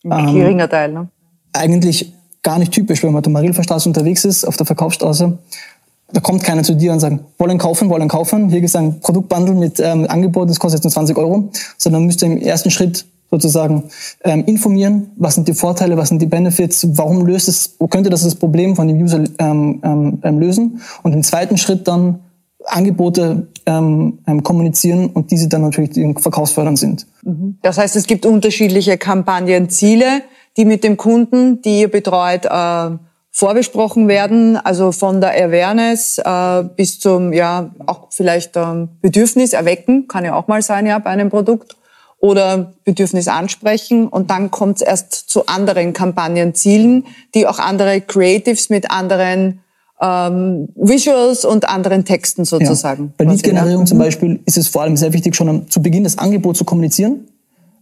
ähm, 0.04 0.35
geringer 0.35 0.68
Teil, 0.68 0.92
ne? 0.92 1.09
Eigentlich 1.54 2.12
gar 2.47 2.61
nicht 2.61 2.71
typisch, 2.71 3.03
wenn 3.03 3.11
man 3.11 3.19
auf 3.19 3.25
der 3.25 3.33
Marilferstraße 3.33 3.88
unterwegs 3.88 4.25
ist, 4.25 4.45
auf 4.45 4.57
der 4.57 4.67
Verkaufsstraße 4.67 5.37
da 6.12 6.21
kommt 6.21 6.45
keiner 6.45 6.62
zu 6.62 6.75
dir 6.75 6.93
und 6.93 7.00
sagt, 7.00 7.19
wollen 7.38 7.59
kaufen, 7.59 7.88
wollen 7.88 8.09
kaufen. 8.09 8.49
Hier 8.49 8.61
gibt 8.61 8.69
es 8.69 8.76
ein 8.76 9.00
Produktbundle 9.00 9.55
mit 9.55 9.81
ähm, 9.81 10.07
Angebot, 10.09 10.49
das 10.49 10.61
kostet 10.61 10.79
jetzt 10.79 10.85
nur 10.85 10.93
20 10.93 11.19
Euro. 11.19 11.50
Sondern 11.79 12.05
müsst 12.05 12.23
ihr 12.23 12.29
im 12.29 12.38
ersten 12.38 12.71
Schritt 12.71 13.05
sozusagen 13.29 13.85
ähm, 14.23 14.45
informieren, 14.45 15.11
was 15.17 15.35
sind 15.35 15.49
die 15.49 15.53
Vorteile, 15.53 15.97
was 15.97 16.11
sind 16.11 16.23
die 16.23 16.26
Benefits, 16.26 16.87
warum 16.93 17.26
löst 17.26 17.49
es, 17.49 17.75
wo 17.81 17.88
könnte 17.88 18.09
das 18.09 18.23
das 18.23 18.37
Problem 18.37 18.76
von 18.76 18.87
dem 18.87 18.99
User 18.99 19.25
ähm, 19.38 19.81
ähm, 19.83 20.19
ähm 20.23 20.38
lösen. 20.38 20.81
Und 21.03 21.12
im 21.12 21.25
zweiten 21.25 21.59
Schritt 21.59 21.88
dann 21.88 22.21
Angebote 22.67 23.49
ähm, 23.67 24.19
ähm, 24.29 24.43
kommunizieren 24.45 25.09
und 25.11 25.33
diese 25.33 25.49
dann 25.49 25.62
natürlich 25.62 25.91
verkaufsfördernd 26.21 26.79
sind. 26.79 27.07
Mhm. 27.25 27.59
Das 27.62 27.79
heißt, 27.79 27.97
es 27.97 28.07
gibt 28.07 28.26
unterschiedliche 28.26 28.97
Kampagnenziele, 28.97 30.23
die 30.56 30.64
mit 30.64 30.84
dem 30.84 30.96
Kunden, 30.96 31.62
die 31.62 31.80
ihr 31.80 31.90
betreut, 31.90 32.46
äh, 32.46 32.96
vorbesprochen 33.30 34.08
werden, 34.08 34.56
also 34.56 34.92
von 34.92 35.20
der 35.20 35.32
Awareness 35.32 36.18
äh, 36.18 36.64
bis 36.75 36.98
zum, 36.98 37.32
ja, 37.32 37.70
auch 37.84 38.06
vielleicht 38.10 38.56
ähm, 38.56 38.88
Bedürfnis 39.02 39.52
erwecken, 39.52 40.08
kann 40.08 40.25
ja 40.25 40.34
auch 40.34 40.48
mal 40.48 40.62
sein, 40.62 40.86
ja, 40.86 40.98
bei 40.98 41.10
einem 41.10 41.28
Produkt, 41.28 41.76
oder 42.18 42.72
Bedürfnis 42.84 43.28
ansprechen 43.28 44.08
und 44.08 44.30
dann 44.30 44.50
kommt 44.50 44.76
es 44.76 44.82
erst 44.82 45.12
zu 45.12 45.46
anderen 45.46 45.92
Kampagnenzielen, 45.92 47.04
die 47.34 47.46
auch 47.46 47.58
andere 47.58 48.00
Creatives 48.00 48.70
mit 48.70 48.90
anderen 48.90 49.60
ähm, 50.00 50.68
Visuals 50.75 51.44
und 51.44 51.68
anderen 51.68 52.04
Texten 52.04 52.44
sozusagen. 52.44 53.04
Ja. 53.04 53.12
Bei 53.18 53.25
Lead-Generierung 53.25 53.86
zum 53.86 53.98
mhm. 53.98 54.02
Beispiel 54.02 54.40
ist 54.46 54.56
es 54.56 54.68
vor 54.68 54.82
allem 54.82 54.96
sehr 54.96 55.12
wichtig, 55.12 55.36
schon 55.36 55.68
zu 55.68 55.82
Beginn 55.82 56.04
das 56.04 56.18
Angebot 56.18 56.56
zu 56.56 56.64
kommunizieren 56.64 57.28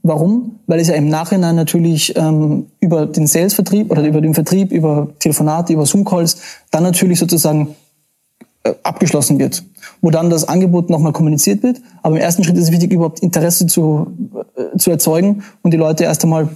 Warum? 0.06 0.61
Weil 0.66 0.80
es 0.80 0.88
ja 0.88 0.94
im 0.96 1.08
Nachhinein 1.08 1.56
natürlich 1.56 2.14
ähm, 2.14 2.66
über 2.78 3.06
den 3.06 3.26
Sales-Vertrieb 3.26 3.90
oder 3.90 4.06
über 4.06 4.20
den 4.20 4.34
Vertrieb, 4.34 4.70
über 4.70 5.08
Telefonate, 5.18 5.73
über 5.73 5.87
Zoom-Calls 5.87 6.37
dann 6.70 6.82
natürlich 6.82 7.18
sozusagen 7.18 7.75
äh, 8.64 8.75
abgeschlossen 8.82 9.38
wird, 9.38 9.64
wo 10.02 10.11
dann 10.11 10.28
das 10.28 10.46
Angebot 10.46 10.90
nochmal 10.90 11.12
kommuniziert 11.12 11.62
wird. 11.62 11.80
Aber 12.02 12.16
im 12.16 12.20
ersten 12.20 12.44
Schritt 12.44 12.58
ist 12.58 12.64
es 12.64 12.70
wichtig, 12.70 12.92
überhaupt 12.92 13.20
Interesse 13.20 13.66
zu, 13.66 14.08
äh, 14.56 14.76
zu 14.76 14.90
erzeugen 14.90 15.42
und 15.62 15.70
die 15.70 15.78
Leute 15.78 16.04
erst 16.04 16.23
einmal 16.23 16.50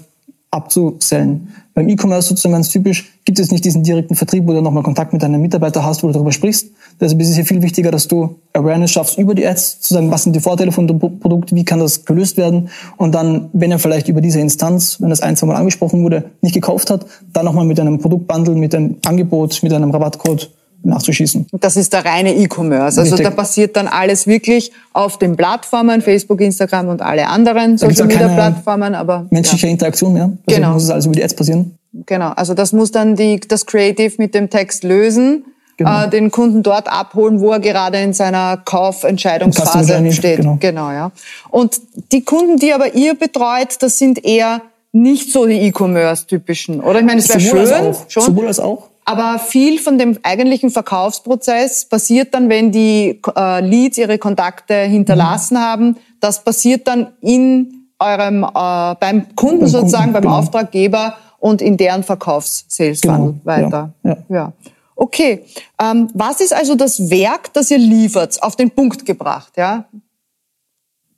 abzusellen. 0.51 1.49
Beim 1.75 1.89
E-Commerce 1.89 2.29
sozusagen 2.29 2.55
ganz 2.55 2.71
typisch 2.71 3.13
gibt 3.25 3.39
es 3.39 3.53
nicht 3.53 3.65
diesen 3.65 3.83
direkten 3.83 4.15
Vertrieb, 4.15 4.47
wo 4.47 4.53
du 4.53 4.61
nochmal 4.61 4.83
Kontakt 4.83 5.13
mit 5.13 5.23
deinem 5.23 5.41
Mitarbeiter 5.41 5.85
hast, 5.85 6.03
wo 6.03 6.09
du 6.09 6.13
darüber 6.13 6.33
sprichst. 6.33 6.69
Deshalb 7.01 7.21
ist 7.21 7.29
es 7.29 7.35
hier 7.37 7.45
viel 7.45 7.63
wichtiger, 7.63 7.91
dass 7.91 8.09
du 8.09 8.37
Awareness 8.55 8.91
schaffst 8.91 9.19
über 9.19 9.35
die 9.35 9.47
Ads, 9.47 9.81
zu 9.81 9.95
sagen, 9.95 10.11
was 10.11 10.25
sind 10.25 10.35
die 10.35 10.41
Vorteile 10.41 10.73
von 10.73 10.89
dem 10.89 10.99
Produkt, 10.99 11.55
wie 11.55 11.65
kann 11.65 11.79
das 11.79 12.05
gelöst 12.05 12.37
werden 12.37 12.71
und 12.97 13.15
dann, 13.15 13.51
wenn 13.53 13.71
er 13.71 13.79
vielleicht 13.79 14.09
über 14.09 14.21
diese 14.21 14.41
Instanz, 14.41 15.01
wenn 15.01 15.11
das 15.11 15.21
ein, 15.21 15.37
zwei 15.37 15.47
Mal 15.47 15.57
angesprochen 15.57 16.03
wurde, 16.03 16.31
nicht 16.41 16.55
gekauft 16.55 16.91
hat, 16.91 17.07
dann 17.33 17.45
nochmal 17.45 17.67
mit 17.67 17.79
einem 17.79 17.99
Produktbundle, 17.99 18.55
mit 18.55 18.75
einem 18.75 18.97
Angebot, 19.05 19.63
mit 19.63 19.73
einem 19.73 19.91
Rabattcode 19.91 20.51
nachzuschießen. 20.83 21.47
Das 21.53 21.77
ist 21.77 21.93
der 21.93 22.05
reine 22.05 22.35
E-Commerce. 22.35 23.01
Also 23.01 23.17
da 23.17 23.31
passiert 23.31 23.77
dann 23.77 23.89
alles 23.89 24.27
wirklich 24.27 24.73
auf 24.93 25.19
den 25.19 25.37
Plattformen, 25.37 26.03
Facebook, 26.03 26.41
Instagram 26.41 26.89
und 26.89 27.03
alle 27.03 27.29
anderen 27.29 27.79
Social 27.79 28.07
Media 28.07 28.29
Plattformen. 28.29 28.95
Aber 28.95 29.27
menschliche 29.31 29.67
ja. 29.67 29.73
Interaktion 29.73 30.13
mehr. 30.13 30.25
Also 30.25 30.37
genau. 30.47 30.73
muss 30.73 30.85
es 30.85 30.91
also 30.91 31.09
über 31.09 31.17
die 31.17 31.25
Ads 31.25 31.35
passieren. 31.35 31.79
Genau. 32.07 32.31
Also 32.31 32.55
das 32.55 32.73
muss 32.73 32.91
dann 32.91 33.17
die, 33.17 33.41
das 33.41 33.67
Creative 33.67 34.15
mit 34.19 34.35
dem 34.35 34.51
Text 34.51 34.85
lösen. 34.85 35.45
Genau. 35.77 36.05
Äh, 36.05 36.11
den 36.11 36.31
Kunden 36.33 36.65
dort 36.65 36.89
abholen, 36.89 37.41
wo 37.41 37.53
er 37.53 37.61
gerade 37.61 37.99
in 37.99 38.13
seiner 38.13 38.57
Kaufentscheidungsphase 38.57 40.13
steht. 40.13 40.39
Genau. 40.39 40.57
genau, 40.59 40.91
ja. 40.91 41.13
Und 41.51 41.81
die 42.11 42.25
Kunden, 42.25 42.57
die 42.57 42.73
aber 42.73 42.95
ihr 42.95 43.15
betreut, 43.15 43.77
das 43.81 43.97
sind 43.97 44.25
eher 44.25 44.61
nicht 44.91 45.33
so 45.33 45.47
die 45.47 45.61
E-Commerce-typischen, 45.61 46.81
oder? 46.81 46.99
Ich 46.99 47.07
meine, 47.07 47.21
es 47.21 47.29
wäre 47.29 47.41
schön. 47.41 47.59
Als. 47.59 48.07
Schon. 48.09 48.25
Sowohl 48.25 48.49
als 48.49 48.59
auch. 48.59 48.89
Aber 49.09 49.39
viel 49.39 49.79
von 49.79 49.97
dem 49.97 50.19
eigentlichen 50.23 50.69
Verkaufsprozess 50.69 51.87
passiert 51.87 52.35
dann, 52.35 52.51
wenn 52.51 52.71
die 52.71 53.23
äh, 53.35 53.61
Leads 53.61 53.97
ihre 53.97 54.19
Kontakte 54.19 54.75
hinterlassen 54.75 55.55
mhm. 55.55 55.61
haben. 55.61 55.97
Das 56.21 56.45
passiert 56.45 56.87
dann 56.87 57.13
in 57.23 57.89
eurem, 57.99 58.45
äh, 58.45 58.95
beim 59.01 59.35
Kunden 59.35 59.61
beim 59.61 59.69
sozusagen, 59.69 60.05
Kunden, 60.05 60.13
beim 60.13 60.23
genau. 60.25 60.37
Auftraggeber 60.37 61.17
und 61.39 61.63
in 61.63 61.79
deren 61.79 62.03
Verkaufs-Sales 62.03 63.01
genau. 63.01 63.35
weiter. 63.45 63.95
Ja. 64.03 64.11
ja. 64.11 64.17
ja. 64.29 64.53
Okay. 64.95 65.43
Ähm, 65.81 66.11
was 66.13 66.43
ist 66.43 66.53
also 66.53 66.75
das 66.75 67.09
Werk, 67.09 67.55
das 67.55 67.71
ihr 67.71 67.79
liefert, 67.79 68.43
auf 68.43 68.57
den 68.57 68.71
Punkt 68.71 69.07
gebracht? 69.07 69.55
Ja? 69.57 69.87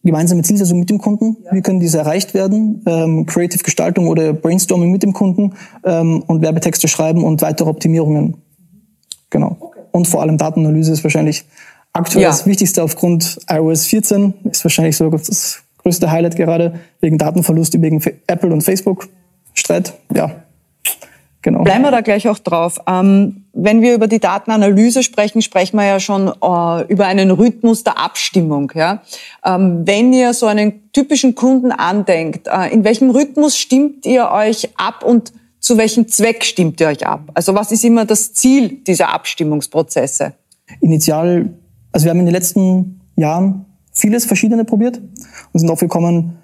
Gemeinsame 0.03 0.43
Zielsetzung 0.43 0.79
mit 0.79 0.91
dem 0.91 0.99
Kunden. 0.99 1.37
Ja. 1.45 1.53
Wie 1.53 1.63
können 1.63 1.81
diese 1.81 1.99
erreicht 1.99 2.35
werden? 2.35 2.83
Ähm, 2.87 3.27
Creative 3.27 3.63
Gestaltung 3.63 4.09
oder 4.09 4.33
Brainstorming 4.33 4.91
mit 4.91 5.03
dem 5.03 5.13
Kunden 5.13 5.55
ähm, 5.85 6.23
und 6.27 6.43
Werbetexte 6.43 6.89
schreiben 6.89 7.25
und 7.25 7.43
weitere 7.43 7.69
Optimierungen. 7.69 8.37
Genau. 9.31 9.57
Okay. 9.61 9.81
Und 9.93 10.09
vor 10.09 10.23
allem 10.23 10.39
Datenanalyse 10.39 10.93
ist 10.93 11.05
wahrscheinlich 11.05 11.45
aktuell 11.93 12.23
ja. 12.23 12.29
das 12.29 12.47
Wichtigste 12.47 12.83
aufgrund 12.83 13.41
iOS 13.49 13.87
14. 13.87 14.35
Ist 14.45 14.65
wahrscheinlich 14.65 14.97
so 14.97 15.11
das 15.11 15.63
größte 15.79 16.11
Highlight 16.11 16.37
gerade 16.37 16.81
wegen 17.01 17.19
Datenverlust, 17.19 17.81
wegen 17.81 18.03
Apple 18.27 18.53
und 18.53 18.63
Facebook 18.63 19.09
Streit. 19.55 19.95
Ja, 20.15 20.43
Genau. 21.43 21.63
Bleiben 21.63 21.83
wir 21.83 21.91
da 21.91 22.03
gleich 22.03 22.29
auch 22.29 22.39
drauf. 22.39 22.81
Ähm, 22.87 23.45
wenn 23.63 23.83
wir 23.83 23.95
über 23.95 24.07
die 24.07 24.21
Datenanalyse 24.21 25.03
sprechen, 25.03 25.43
sprechen 25.43 25.77
wir 25.77 25.85
ja 25.85 26.01
schon 26.01 26.29
äh, 26.29 26.93
über 26.93 27.07
einen 27.07 27.31
Rhythmus 27.31 27.85
der 27.85 27.99
Abstimmung. 27.99 28.73
Ja? 28.75 29.03
Ähm, 29.45 29.83
wenn 29.87 30.13
ihr 30.13 30.33
so 30.33 30.47
einen 30.47 30.91
typischen 30.93 31.35
Kunden 31.35 31.71
andenkt, 31.71 32.49
äh, 32.49 32.73
in 32.73 32.85
welchem 32.85 33.11
Rhythmus 33.11 33.59
stimmt 33.59 34.07
ihr 34.07 34.31
euch 34.31 34.71
ab 34.77 35.05
und 35.05 35.33
zu 35.61 35.77
welchem 35.77 36.09
Zweck 36.09 36.45
stimmt 36.45 36.81
ihr 36.81 36.89
euch 36.89 37.07
ab? 37.07 37.31
Also 37.35 37.55
was 37.55 37.71
ist 37.71 37.85
immer 37.85 38.07
das 38.07 38.33
Ziel 38.33 38.79
dieser 38.87 39.13
Abstimmungsprozesse? 39.13 40.33
Initial, 40.81 41.51
also 41.93 42.05
wir 42.05 42.11
haben 42.11 42.21
in 42.21 42.27
den 42.27 42.35
letzten 42.35 43.01
Jahren 43.17 43.67
vieles 43.93 44.25
Verschiedene 44.25 44.65
probiert 44.65 44.99
und 44.99 45.59
sind 45.59 45.67
darauf 45.67 45.81
gekommen, 45.81 46.39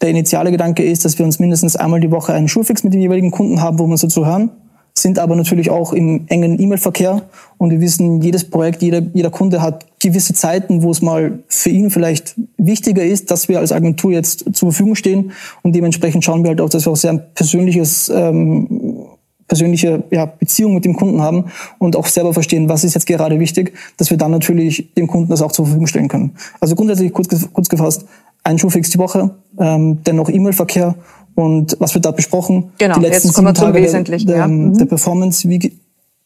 der 0.00 0.10
initiale 0.10 0.50
Gedanke 0.50 0.84
ist, 0.84 1.04
dass 1.04 1.18
wir 1.18 1.26
uns 1.26 1.40
mindestens 1.40 1.76
einmal 1.76 2.00
die 2.00 2.10
Woche 2.10 2.32
einen 2.32 2.48
Schulfix 2.48 2.84
mit 2.84 2.94
den 2.94 3.00
jeweiligen 3.00 3.32
Kunden 3.32 3.60
haben, 3.60 3.78
wo 3.78 3.86
wir 3.86 3.96
so 3.96 4.06
zu 4.06 4.24
hören, 4.24 4.50
sind 4.94 5.18
aber 5.18 5.36
natürlich 5.36 5.70
auch 5.70 5.92
im 5.92 6.24
engen 6.28 6.60
E-Mail-Verkehr 6.60 7.22
und 7.58 7.70
wir 7.70 7.80
wissen, 7.80 8.20
jedes 8.20 8.48
Projekt, 8.48 8.82
jeder, 8.82 9.02
jeder 9.12 9.30
Kunde 9.30 9.62
hat 9.62 9.86
gewisse 10.00 10.34
Zeiten, 10.34 10.82
wo 10.82 10.90
es 10.90 11.02
mal 11.02 11.40
für 11.48 11.70
ihn 11.70 11.90
vielleicht 11.90 12.34
wichtiger 12.56 13.04
ist, 13.04 13.30
dass 13.30 13.48
wir 13.48 13.58
als 13.58 13.72
Agentur 13.72 14.12
jetzt 14.12 14.44
zur 14.54 14.70
Verfügung 14.70 14.94
stehen 14.94 15.32
und 15.62 15.74
dementsprechend 15.74 16.24
schauen 16.24 16.42
wir 16.42 16.48
halt 16.48 16.60
auch, 16.60 16.70
dass 16.70 16.86
wir 16.86 16.92
auch 16.92 16.96
sehr 16.96 17.10
ein 17.10 17.22
persönliches 17.34 18.10
ähm, 18.14 19.06
persönliche 19.50 20.04
ja, 20.10 20.26
Beziehung 20.26 20.74
mit 20.74 20.84
dem 20.84 20.94
Kunden 20.94 21.20
haben 21.20 21.46
und 21.78 21.96
auch 21.96 22.06
selber 22.06 22.32
verstehen, 22.32 22.68
was 22.68 22.84
ist 22.84 22.94
jetzt 22.94 23.06
gerade 23.06 23.40
wichtig, 23.40 23.74
dass 23.96 24.08
wir 24.10 24.16
dann 24.16 24.30
natürlich 24.30 24.94
dem 24.94 25.08
Kunden 25.08 25.28
das 25.28 25.42
auch 25.42 25.50
zur 25.50 25.66
Verfügung 25.66 25.88
stellen 25.88 26.06
können. 26.06 26.36
Also 26.60 26.76
grundsätzlich 26.76 27.12
kurz, 27.12 27.28
kurz 27.52 27.68
gefasst, 27.68 28.06
ein 28.44 28.58
Schulfix 28.58 28.90
die 28.90 28.98
Woche, 28.98 29.34
ähm, 29.58 29.98
dennoch 30.04 30.28
E-Mail-Verkehr 30.28 30.94
und 31.34 31.76
was 31.78 31.94
wird 31.94 32.04
da 32.04 32.10
besprochen? 32.10 32.72
Genau, 32.78 32.96
die 32.96 33.00
letzten 33.02 33.28
jetzt 33.28 33.34
kommen 33.34 33.48
wir 33.48 33.54
zum 33.54 33.66
Tage 33.66 33.82
Wesentlichen. 33.82 34.26
Der, 34.26 34.36
der, 34.36 34.48
mhm. 34.48 34.78
der 34.78 34.84
Performance, 34.86 35.48
wie 35.48 35.78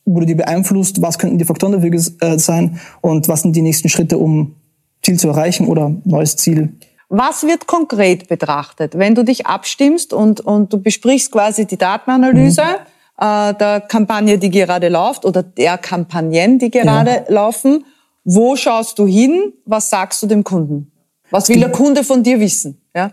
wurde 0.04 0.26
die 0.26 0.34
beeinflusst, 0.34 1.00
was 1.00 1.18
könnten 1.18 1.38
die 1.38 1.44
Faktoren 1.44 1.72
dafür 1.72 1.92
äh, 2.20 2.38
sein 2.38 2.80
und 3.00 3.28
was 3.28 3.42
sind 3.42 3.56
die 3.56 3.62
nächsten 3.62 3.88
Schritte, 3.88 4.18
um 4.18 4.56
Ziel 5.02 5.18
zu 5.18 5.28
erreichen 5.28 5.66
oder 5.66 5.94
neues 6.04 6.36
Ziel 6.36 6.74
was 7.16 7.42
wird 7.44 7.66
konkret 7.66 8.28
betrachtet, 8.28 8.98
wenn 8.98 9.14
du 9.14 9.24
dich 9.24 9.46
abstimmst 9.46 10.12
und, 10.12 10.40
und 10.40 10.72
du 10.72 10.78
besprichst 10.78 11.30
quasi 11.30 11.66
die 11.66 11.76
Datenanalyse 11.76 12.62
mhm. 12.62 13.24
äh, 13.24 13.54
der 13.54 13.80
Kampagne, 13.82 14.38
die 14.38 14.50
gerade 14.50 14.88
läuft 14.88 15.24
oder 15.24 15.42
der 15.42 15.78
Kampagnen, 15.78 16.58
die 16.58 16.70
gerade 16.70 17.10
ja. 17.10 17.24
laufen? 17.28 17.84
Wo 18.24 18.56
schaust 18.56 18.98
du 18.98 19.06
hin? 19.06 19.52
Was 19.66 19.90
sagst 19.90 20.22
du 20.22 20.26
dem 20.26 20.44
Kunden? 20.44 20.90
Was 21.30 21.48
will 21.48 21.60
der 21.60 21.70
Kunde 21.70 22.04
von 22.04 22.22
dir 22.22 22.40
wissen? 22.40 22.80
Ja? 22.94 23.12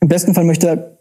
Im 0.00 0.08
besten 0.08 0.34
Fall 0.34 0.44
möchte 0.44 0.68
er 0.68 0.95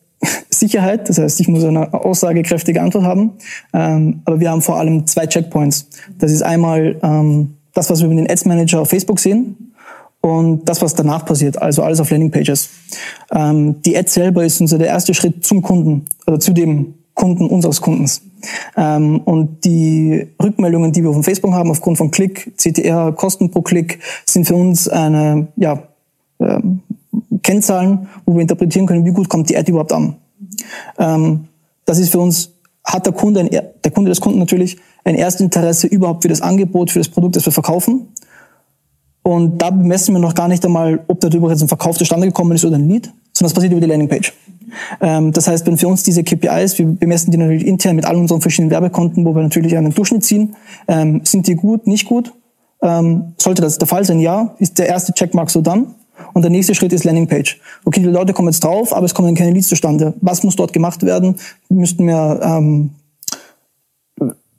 Sicherheit, 0.49 1.09
das 1.09 1.17
heißt, 1.17 1.39
ich 1.39 1.47
muss 1.47 1.63
eine 1.63 1.93
aussagekräftige 1.93 2.81
Antwort 2.81 3.03
haben. 3.03 3.33
Ähm, 3.73 4.21
aber 4.25 4.39
wir 4.39 4.49
haben 4.49 4.61
vor 4.61 4.77
allem 4.77 5.05
zwei 5.05 5.27
Checkpoints. 5.27 5.87
Das 6.17 6.31
ist 6.31 6.41
einmal 6.41 6.97
ähm, 7.03 7.55
das, 7.73 7.89
was 7.89 7.99
wir 7.99 8.07
über 8.07 8.15
den 8.15 8.29
Ads 8.29 8.45
Manager 8.45 8.81
auf 8.81 8.89
Facebook 8.89 9.19
sehen 9.19 9.73
und 10.21 10.67
das, 10.67 10.81
was 10.81 10.95
danach 10.95 11.25
passiert, 11.25 11.61
also 11.61 11.83
alles 11.83 11.99
auf 11.99 12.09
Landingpages. 12.09 12.69
Ähm, 13.31 13.81
die 13.83 13.95
Ad 13.95 14.09
selber 14.09 14.43
ist 14.43 14.59
unser 14.59 14.77
der 14.77 14.87
erste 14.87 15.13
Schritt 15.13 15.45
zum 15.45 15.61
Kunden, 15.61 16.05
also 16.25 16.39
zu 16.39 16.53
dem 16.53 16.95
Kunden 17.13 17.47
unseres 17.47 17.79
Kundens. 17.79 18.21
Ähm, 18.75 19.21
und 19.21 19.63
die 19.65 20.27
Rückmeldungen, 20.41 20.91
die 20.91 21.03
wir 21.03 21.13
von 21.13 21.23
Facebook 21.23 21.53
haben, 21.53 21.69
aufgrund 21.69 21.97
von 21.97 22.11
Klick, 22.11 22.53
CTR, 22.57 23.11
Kosten 23.13 23.51
pro 23.51 23.61
Klick, 23.61 23.99
sind 24.25 24.45
für 24.45 24.55
uns 24.55 24.89
eine 24.89 25.47
ja, 25.55 25.83
ähm, 26.39 26.81
Kennzahlen, 27.43 28.07
wo 28.25 28.33
wir 28.33 28.41
interpretieren 28.41 28.85
können, 28.85 29.05
wie 29.05 29.11
gut 29.11 29.29
kommt 29.29 29.49
die 29.49 29.57
Ad 29.57 29.69
überhaupt 29.69 29.93
an. 29.93 30.17
Ähm, 30.97 31.47
das 31.85 31.99
ist 31.99 32.09
für 32.09 32.19
uns, 32.19 32.51
hat 32.83 33.05
der 33.05 33.13
Kunde, 33.13 33.41
ein, 33.41 33.49
der 33.49 33.91
Kunde 33.91 34.09
des 34.09 34.21
Kunden 34.21 34.39
natürlich 34.39 34.77
ein 35.03 35.15
Erstinteresse 35.15 35.87
überhaupt 35.87 36.23
für 36.23 36.29
das 36.29 36.41
Angebot, 36.41 36.91
für 36.91 36.99
das 36.99 37.09
Produkt, 37.09 37.35
das 37.35 37.45
wir 37.45 37.53
verkaufen. 37.53 38.07
Und 39.23 39.59
da 39.59 39.71
messen 39.71 40.13
wir 40.13 40.19
noch 40.19 40.35
gar 40.35 40.47
nicht 40.47 40.63
einmal, 40.65 41.03
ob 41.07 41.19
darüber 41.19 41.49
jetzt 41.49 41.61
ein 41.61 41.67
Verkauf 41.67 41.97
zustande 41.97 42.27
gekommen 42.27 42.51
ist 42.51 42.63
oder 42.63 42.75
ein 42.75 42.87
Lead, 42.87 43.05
sondern 43.33 43.49
das 43.49 43.53
passiert 43.53 43.71
über 43.71 43.81
die 43.81 43.87
Landingpage. 43.87 44.33
Ähm, 45.01 45.31
das 45.31 45.47
heißt, 45.47 45.65
wenn 45.65 45.77
für 45.77 45.87
uns 45.87 46.03
diese 46.03 46.23
KPIs, 46.23 46.77
wir 46.77 46.85
bemessen 46.85 47.31
die 47.31 47.37
natürlich 47.37 47.65
intern 47.65 47.95
mit 47.95 48.05
all 48.05 48.15
unseren 48.17 48.41
verschiedenen 48.41 48.71
Werbekonten, 48.71 49.25
wo 49.25 49.35
wir 49.35 49.41
natürlich 49.41 49.75
einen 49.77 49.93
Durchschnitt 49.93 50.23
ziehen, 50.23 50.55
ähm, 50.87 51.21
sind 51.23 51.47
die 51.47 51.55
gut, 51.55 51.87
nicht 51.87 52.05
gut? 52.05 52.33
Ähm, 52.81 53.33
sollte 53.37 53.61
das 53.61 53.77
der 53.77 53.87
Fall 53.87 54.05
sein, 54.05 54.19
ja, 54.19 54.55
ist 54.59 54.77
der 54.77 54.87
erste 54.87 55.13
Checkmark 55.13 55.49
so 55.49 55.61
dann. 55.61 55.95
Und 56.33 56.41
der 56.41 56.51
nächste 56.51 56.75
Schritt 56.75 56.93
ist 56.93 57.03
Landingpage. 57.03 57.59
Okay, 57.85 58.01
die 58.01 58.07
Leute 58.07 58.33
kommen 58.33 58.49
jetzt 58.49 58.63
drauf, 58.63 58.93
aber 58.93 59.05
es 59.05 59.13
kommen 59.13 59.35
keine 59.35 59.51
Leads 59.51 59.67
zustande. 59.67 60.13
Was 60.21 60.43
muss 60.43 60.55
dort 60.55 60.73
gemacht 60.73 61.03
werden? 61.03 61.35
Müssten 61.69 62.07
wir 62.07 62.39
ähm, 62.43 62.91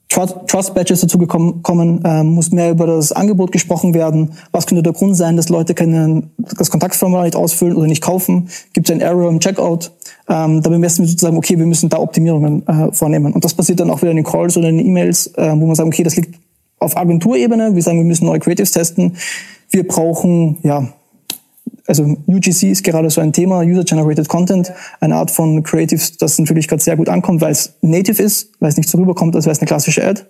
Trust 0.09 0.73
Badges 0.73 1.01
dazu 1.01 1.19
kommen, 1.19 2.01
ähm, 2.03 2.27
muss 2.27 2.51
mehr 2.51 2.71
über 2.71 2.87
das 2.87 3.11
Angebot 3.11 3.51
gesprochen 3.51 3.93
werden. 3.93 4.31
Was 4.51 4.65
könnte 4.65 4.81
der 4.81 4.93
Grund 4.93 5.15
sein, 5.15 5.35
dass 5.35 5.49
Leute 5.49 5.75
können 5.75 6.31
das 6.57 6.71
Kontaktformular 6.71 7.25
nicht 7.25 7.35
ausfüllen 7.35 7.75
oder 7.75 7.87
nicht 7.87 8.01
kaufen? 8.01 8.49
Gibt 8.73 8.89
es 8.89 8.91
einen 8.91 9.01
Error 9.01 9.29
im 9.29 9.39
Checkout? 9.39 9.91
Ähm, 10.27 10.63
da 10.63 10.69
bemessen 10.69 11.03
wir 11.03 11.09
sozusagen, 11.09 11.37
okay, 11.37 11.59
wir 11.59 11.65
müssen 11.65 11.89
da 11.89 11.99
Optimierungen 11.99 12.65
äh, 12.67 12.91
vornehmen. 12.93 13.33
Und 13.33 13.45
das 13.45 13.53
passiert 13.53 13.79
dann 13.79 13.91
auch 13.91 14.01
wieder 14.01 14.11
in 14.11 14.17
den 14.17 14.25
Calls 14.25 14.57
oder 14.57 14.69
in 14.69 14.77
den 14.77 14.87
E-Mails, 14.87 15.27
äh, 15.35 15.51
wo 15.51 15.65
man 15.67 15.75
sagt, 15.75 15.87
okay, 15.87 16.03
das 16.03 16.15
liegt 16.15 16.39
auf 16.79 16.97
Agenturebene. 16.97 17.75
Wir 17.75 17.83
sagen, 17.83 17.99
wir 17.99 18.05
müssen 18.05 18.25
neue 18.25 18.39
Creatives 18.39 18.71
testen. 18.71 19.17
Wir 19.69 19.87
brauchen 19.87 20.57
ja 20.63 20.87
also 21.87 22.03
UGC 22.27 22.63
ist 22.63 22.83
gerade 22.83 23.09
so 23.09 23.21
ein 23.21 23.31
Thema, 23.31 23.61
User-Generated 23.61 24.27
Content, 24.27 24.73
eine 24.99 25.15
Art 25.15 25.31
von 25.31 25.63
Creatives, 25.63 26.17
das 26.17 26.37
natürlich 26.37 26.67
gerade 26.67 26.83
sehr 26.83 26.97
gut 26.97 27.07
ankommt, 27.07 27.41
weil 27.41 27.51
es 27.51 27.73
native 27.81 28.21
ist, 28.21 28.51
weil 28.59 28.69
es 28.69 28.77
nicht 28.77 28.89
so 28.89 28.97
rüberkommt, 28.97 29.35
als 29.35 29.45
wäre 29.45 29.53
es 29.53 29.59
eine 29.59 29.67
klassische 29.67 30.05
Ad. 30.05 30.23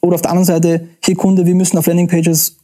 Oder 0.00 0.14
auf 0.14 0.22
der 0.22 0.30
anderen 0.30 0.46
Seite, 0.46 0.88
hey 1.02 1.14
Kunde, 1.14 1.46
wir 1.46 1.54
müssen 1.54 1.76
auf 1.78 1.86
Landingpages 1.86 2.56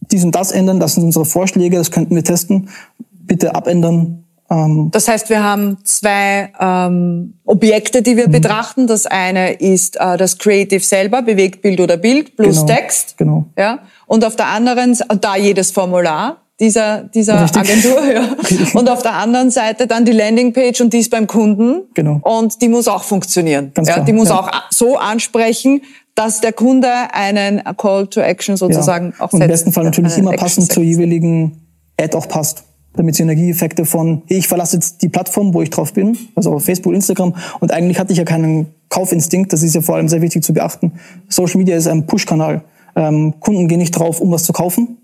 dies 0.00 0.24
und 0.24 0.34
das 0.34 0.52
ändern, 0.52 0.80
das 0.80 0.94
sind 0.94 1.04
unsere 1.04 1.24
Vorschläge, 1.24 1.76
das 1.76 1.90
könnten 1.90 2.14
wir 2.14 2.24
testen, 2.24 2.68
bitte 3.10 3.54
abändern. 3.54 4.24
Ähm 4.50 4.90
das 4.92 5.08
heißt, 5.08 5.28
wir 5.28 5.42
haben 5.42 5.78
zwei 5.84 6.52
ähm, 6.58 7.34
Objekte, 7.44 8.02
die 8.02 8.16
wir 8.16 8.28
mhm. 8.28 8.32
betrachten. 8.32 8.86
Das 8.86 9.06
eine 9.06 9.52
ist 9.52 9.96
äh, 10.00 10.16
das 10.16 10.38
Creative 10.38 10.80
selber, 10.80 11.22
Bewegtbild 11.22 11.80
oder 11.80 11.96
Bild 11.96 12.36
plus 12.36 12.60
genau, 12.60 12.66
Text. 12.66 13.18
Genau. 13.18 13.46
Ja. 13.56 13.80
Und 14.06 14.24
auf 14.24 14.36
der 14.36 14.46
anderen, 14.46 14.96
da 15.20 15.36
jedes 15.36 15.70
Formular, 15.70 16.38
dieser, 16.60 17.04
dieser 17.04 17.40
Agentur. 17.40 18.00
Ja. 18.10 18.36
Und 18.74 18.90
auf 18.90 19.02
der 19.02 19.14
anderen 19.14 19.50
Seite 19.50 19.86
dann 19.86 20.04
die 20.04 20.12
Landingpage 20.12 20.80
und 20.80 20.92
die 20.92 20.98
ist 20.98 21.10
beim 21.10 21.26
Kunden. 21.26 21.82
Genau. 21.94 22.20
Und 22.22 22.60
die 22.60 22.68
muss 22.68 22.88
auch 22.88 23.02
funktionieren. 23.02 23.72
Ganz 23.74 23.88
ja, 23.88 23.94
klar. 23.94 24.06
Die 24.06 24.12
muss 24.12 24.28
ja. 24.28 24.40
auch 24.40 24.50
so 24.70 24.96
ansprechen, 24.96 25.82
dass 26.14 26.40
der 26.40 26.52
Kunde 26.52 26.88
einen 27.12 27.62
Call 27.76 28.06
to 28.08 28.20
Action 28.20 28.56
sozusagen 28.56 29.14
ja. 29.16 29.24
auch 29.24 29.30
setzt. 29.30 29.42
Im 29.42 29.48
besten 29.48 29.72
Fall 29.72 29.84
natürlich 29.84 30.18
immer 30.18 30.32
passend 30.32 30.72
zur 30.72 30.82
jeweiligen 30.82 31.60
Ad 32.00 32.16
auch 32.16 32.28
passt 32.28 32.64
damit 32.94 33.14
Synergieeffekte 33.14 33.84
von, 33.84 34.22
hey, 34.26 34.38
ich 34.38 34.48
verlasse 34.48 34.76
jetzt 34.76 35.02
die 35.02 35.08
Plattform, 35.08 35.54
wo 35.54 35.62
ich 35.62 35.70
drauf 35.70 35.92
bin, 35.92 36.18
also 36.34 36.58
Facebook, 36.58 36.92
Instagram, 36.92 37.34
und 37.60 37.72
eigentlich 37.72 37.98
hatte 37.98 38.12
ich 38.12 38.18
ja 38.18 38.24
keinen 38.24 38.74
Kaufinstinkt, 38.88 39.52
das 39.52 39.62
ist 39.62 39.74
ja 39.74 39.80
vor 39.80 39.96
allem 39.96 40.08
sehr 40.08 40.22
wichtig 40.22 40.42
zu 40.42 40.52
beachten. 40.52 40.94
Social 41.28 41.58
Media 41.58 41.76
ist 41.76 41.86
ein 41.86 42.06
Push-Kanal. 42.06 42.62
Ähm, 42.96 43.34
Kunden 43.38 43.68
gehen 43.68 43.78
nicht 43.78 43.92
drauf, 43.92 44.20
um 44.20 44.32
was 44.32 44.42
zu 44.42 44.52
kaufen, 44.52 44.98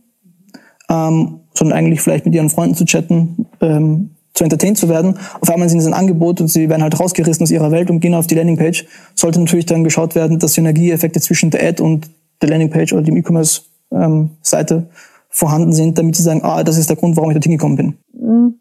ähm, 0.90 1.40
sondern 1.56 1.78
eigentlich 1.78 2.00
vielleicht 2.00 2.25
mit 2.26 2.34
ihren 2.34 2.50
Freunden 2.50 2.75
zu 2.75 2.84
chatten, 2.84 3.46
ähm, 3.60 4.10
zu 4.34 4.44
entertained 4.44 4.76
zu 4.76 4.88
werden. 4.88 5.16
Auf 5.40 5.50
einmal 5.50 5.68
sind 5.68 5.80
sie 5.80 5.88
ein 5.88 5.94
Angebot 5.94 6.40
und 6.40 6.48
sie 6.48 6.68
werden 6.68 6.82
halt 6.82 6.98
rausgerissen 7.00 7.42
aus 7.42 7.50
ihrer 7.50 7.70
Welt 7.70 7.90
und 7.90 8.00
gehen 8.00 8.14
auf 8.14 8.26
die 8.26 8.34
Landingpage. 8.34 8.84
Sollte 9.14 9.40
natürlich 9.40 9.66
dann 9.66 9.82
geschaut 9.82 10.14
werden, 10.14 10.38
dass 10.38 10.54
Synergieeffekte 10.54 11.20
zwischen 11.20 11.50
der 11.50 11.66
Ad 11.66 11.82
und 11.82 12.10
der 12.42 12.50
Landingpage 12.50 12.92
oder 12.92 13.02
dem 13.02 13.16
E-Commerce-Seite 13.16 14.75
ähm, 14.75 14.86
vorhanden 15.30 15.72
sind, 15.72 15.98
damit 15.98 16.16
sie 16.16 16.22
sagen, 16.22 16.42
ah, 16.42 16.62
das 16.64 16.76
ist 16.76 16.90
der 16.90 16.96
Grund, 16.96 17.16
warum 17.16 17.30
ich 17.30 17.34
dorthin 17.34 17.52
gekommen 17.52 17.76
bin. 17.76 17.94
Mhm. 18.12 18.54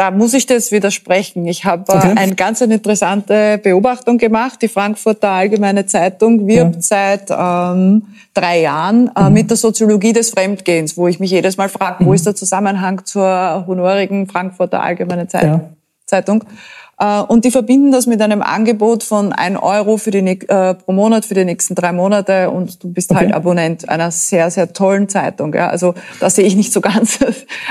Da 0.00 0.10
muss 0.10 0.32
ich 0.32 0.46
das 0.46 0.72
widersprechen. 0.72 1.46
Ich 1.46 1.66
habe 1.66 1.92
äh, 1.92 1.96
okay. 1.96 2.14
eine 2.16 2.34
ganz 2.34 2.62
eine 2.62 2.72
interessante 2.72 3.60
Beobachtung 3.62 4.16
gemacht. 4.16 4.62
Die 4.62 4.68
Frankfurter 4.68 5.28
Allgemeine 5.28 5.84
Zeitung 5.84 6.46
wirbt 6.46 6.76
ja. 6.76 6.80
seit 6.80 7.30
ähm, 7.30 8.06
drei 8.32 8.62
Jahren 8.62 9.10
äh, 9.14 9.24
mhm. 9.24 9.34
mit 9.34 9.50
der 9.50 9.58
Soziologie 9.58 10.14
des 10.14 10.30
Fremdgehens, 10.30 10.96
wo 10.96 11.06
ich 11.06 11.20
mich 11.20 11.32
jedes 11.32 11.58
Mal 11.58 11.68
frage, 11.68 12.02
mhm. 12.02 12.08
wo 12.08 12.12
ist 12.14 12.24
der 12.24 12.34
Zusammenhang 12.34 13.04
zur 13.04 13.66
honorigen 13.66 14.26
Frankfurter 14.26 14.82
Allgemeine 14.82 15.28
Zeitung? 15.28 15.50
Ja. 15.50 15.70
Zeitung. 16.06 16.44
Äh, 17.00 17.22
und 17.22 17.44
die 17.44 17.50
verbinden 17.50 17.90
das 17.90 18.06
mit 18.06 18.20
einem 18.20 18.42
Angebot 18.42 19.02
von 19.02 19.32
ein 19.32 19.56
Euro 19.56 19.96
für 19.96 20.10
die, 20.10 20.18
äh, 20.18 20.74
pro 20.74 20.92
Monat 20.92 21.24
für 21.24 21.34
die 21.34 21.46
nächsten 21.46 21.74
drei 21.74 21.92
Monate 21.92 22.50
und 22.50 22.84
du 22.84 22.92
bist 22.92 23.10
halt 23.10 23.22
okay. 23.22 23.26
halt 23.26 23.34
Abonnent 23.34 23.88
einer 23.88 24.10
sehr, 24.10 24.50
sehr 24.50 24.72
tollen 24.72 25.08
Zeitung. 25.08 25.54
Ja. 25.54 25.68
Also 25.68 25.94
da 26.20 26.28
sehe 26.28 26.44
ich 26.44 26.56
nicht 26.56 26.72
so 26.72 26.80
ganz. 26.82 27.18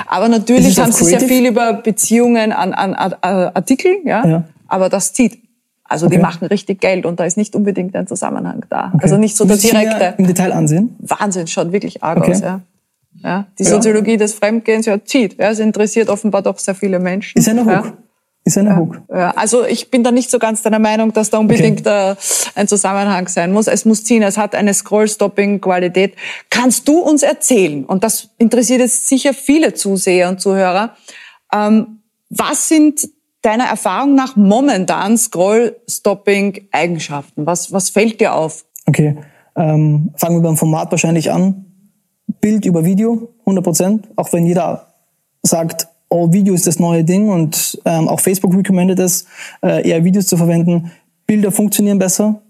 Aber 0.07 0.27
natürlich 0.27 0.79
haben 0.79 0.91
sie 0.91 1.05
sehr 1.05 1.19
viel 1.21 1.45
über 1.45 1.73
Beziehungen 1.73 2.51
an, 2.51 2.73
an, 2.73 2.95
an 2.95 3.13
Artikeln, 3.21 3.99
ja? 4.05 4.25
ja. 4.25 4.43
aber 4.67 4.89
das 4.89 5.13
zieht. 5.13 5.43
Also 5.83 6.07
okay. 6.07 6.15
die 6.15 6.21
machen 6.21 6.47
richtig 6.47 6.81
Geld 6.81 7.05
und 7.05 7.19
da 7.19 7.25
ist 7.25 7.37
nicht 7.37 7.55
unbedingt 7.55 7.95
ein 7.95 8.07
Zusammenhang 8.07 8.65
da. 8.69 8.91
Okay. 8.93 9.03
Also 9.03 9.17
nicht 9.17 9.35
so 9.35 9.45
der 9.45 9.57
direkte. 9.57 10.15
Im 10.17 10.27
Detail 10.27 10.53
ansehen? 10.53 10.95
Wahnsinn, 10.99 11.47
schaut 11.47 11.71
wirklich 11.71 12.03
arg 12.03 12.27
aus, 12.27 12.41
ja. 12.41 12.61
Ja, 13.23 13.47
die 13.57 13.63
Soziologie 13.63 14.11
ja. 14.11 14.17
des 14.17 14.33
Fremdgehens 14.35 14.85
ja, 14.85 15.03
zieht. 15.03 15.39
Ja, 15.39 15.49
es 15.49 15.59
interessiert 15.59 16.09
offenbar 16.09 16.41
doch 16.41 16.57
sehr 16.57 16.75
viele 16.75 16.99
Menschen. 16.99 17.37
Ist 17.37 17.49
eine 17.49 17.65
Hook. 17.65 17.85
Ja. 17.85 17.93
Ist 18.49 18.57
eine 18.57 18.75
Hook. 18.75 18.99
Ja, 19.13 19.29
also 19.35 19.63
ich 19.63 19.91
bin 19.91 20.03
da 20.03 20.09
nicht 20.09 20.31
so 20.31 20.39
ganz 20.39 20.63
deiner 20.63 20.79
Meinung, 20.79 21.13
dass 21.13 21.29
da 21.29 21.37
unbedingt 21.37 21.81
okay. 21.81 22.13
äh, 22.13 22.15
ein 22.55 22.67
Zusammenhang 22.67 23.27
sein 23.27 23.51
muss. 23.51 23.67
Es 23.67 23.85
muss 23.85 24.03
ziehen, 24.03 24.23
es 24.23 24.39
hat 24.39 24.55
eine 24.55 24.73
Scroll-Stopping-Qualität. 24.73 26.15
Kannst 26.49 26.87
du 26.87 26.97
uns 26.97 27.21
erzählen, 27.21 27.85
und 27.85 28.03
das 28.03 28.29
interessiert 28.39 28.79
jetzt 28.79 29.07
sicher 29.07 29.35
viele 29.35 29.75
Zuseher 29.75 30.29
und 30.29 30.41
Zuhörer, 30.41 30.95
ähm, 31.53 31.99
was 32.31 32.67
sind 32.67 33.07
deiner 33.43 33.65
Erfahrung 33.65 34.15
nach 34.15 34.35
momentan 34.35 35.15
Scroll-Stopping-Eigenschaften? 35.15 37.45
Was, 37.45 37.71
was 37.71 37.91
fällt 37.91 38.19
dir 38.19 38.33
auf? 38.33 38.65
Okay, 38.87 39.15
ähm, 39.55 40.09
fangen 40.15 40.37
wir 40.37 40.41
beim 40.41 40.57
Format 40.57 40.89
wahrscheinlich 40.89 41.31
an. 41.31 41.65
Bild 42.41 42.65
über 42.65 42.83
Video, 42.83 43.29
100 43.41 43.63
Prozent. 43.63 44.07
Auch 44.15 44.33
wenn 44.33 44.47
jeder 44.47 44.87
sagt, 45.43 45.88
oh, 46.09 46.33
Video 46.33 46.53
ist 46.53 46.67
das 46.67 46.79
neue 46.79 47.03
Ding 47.03 47.29
und 47.29 47.79
ähm, 47.85 48.07
auch 48.07 48.19
Facebook 48.19 48.55
recommended 48.55 48.99
es, 48.99 49.25
äh, 49.61 49.87
eher 49.87 50.03
Videos 50.03 50.27
zu 50.27 50.37
verwenden. 50.37 50.91
Bilder 51.27 51.51
funktionieren 51.51 51.99
besser, 51.99 52.41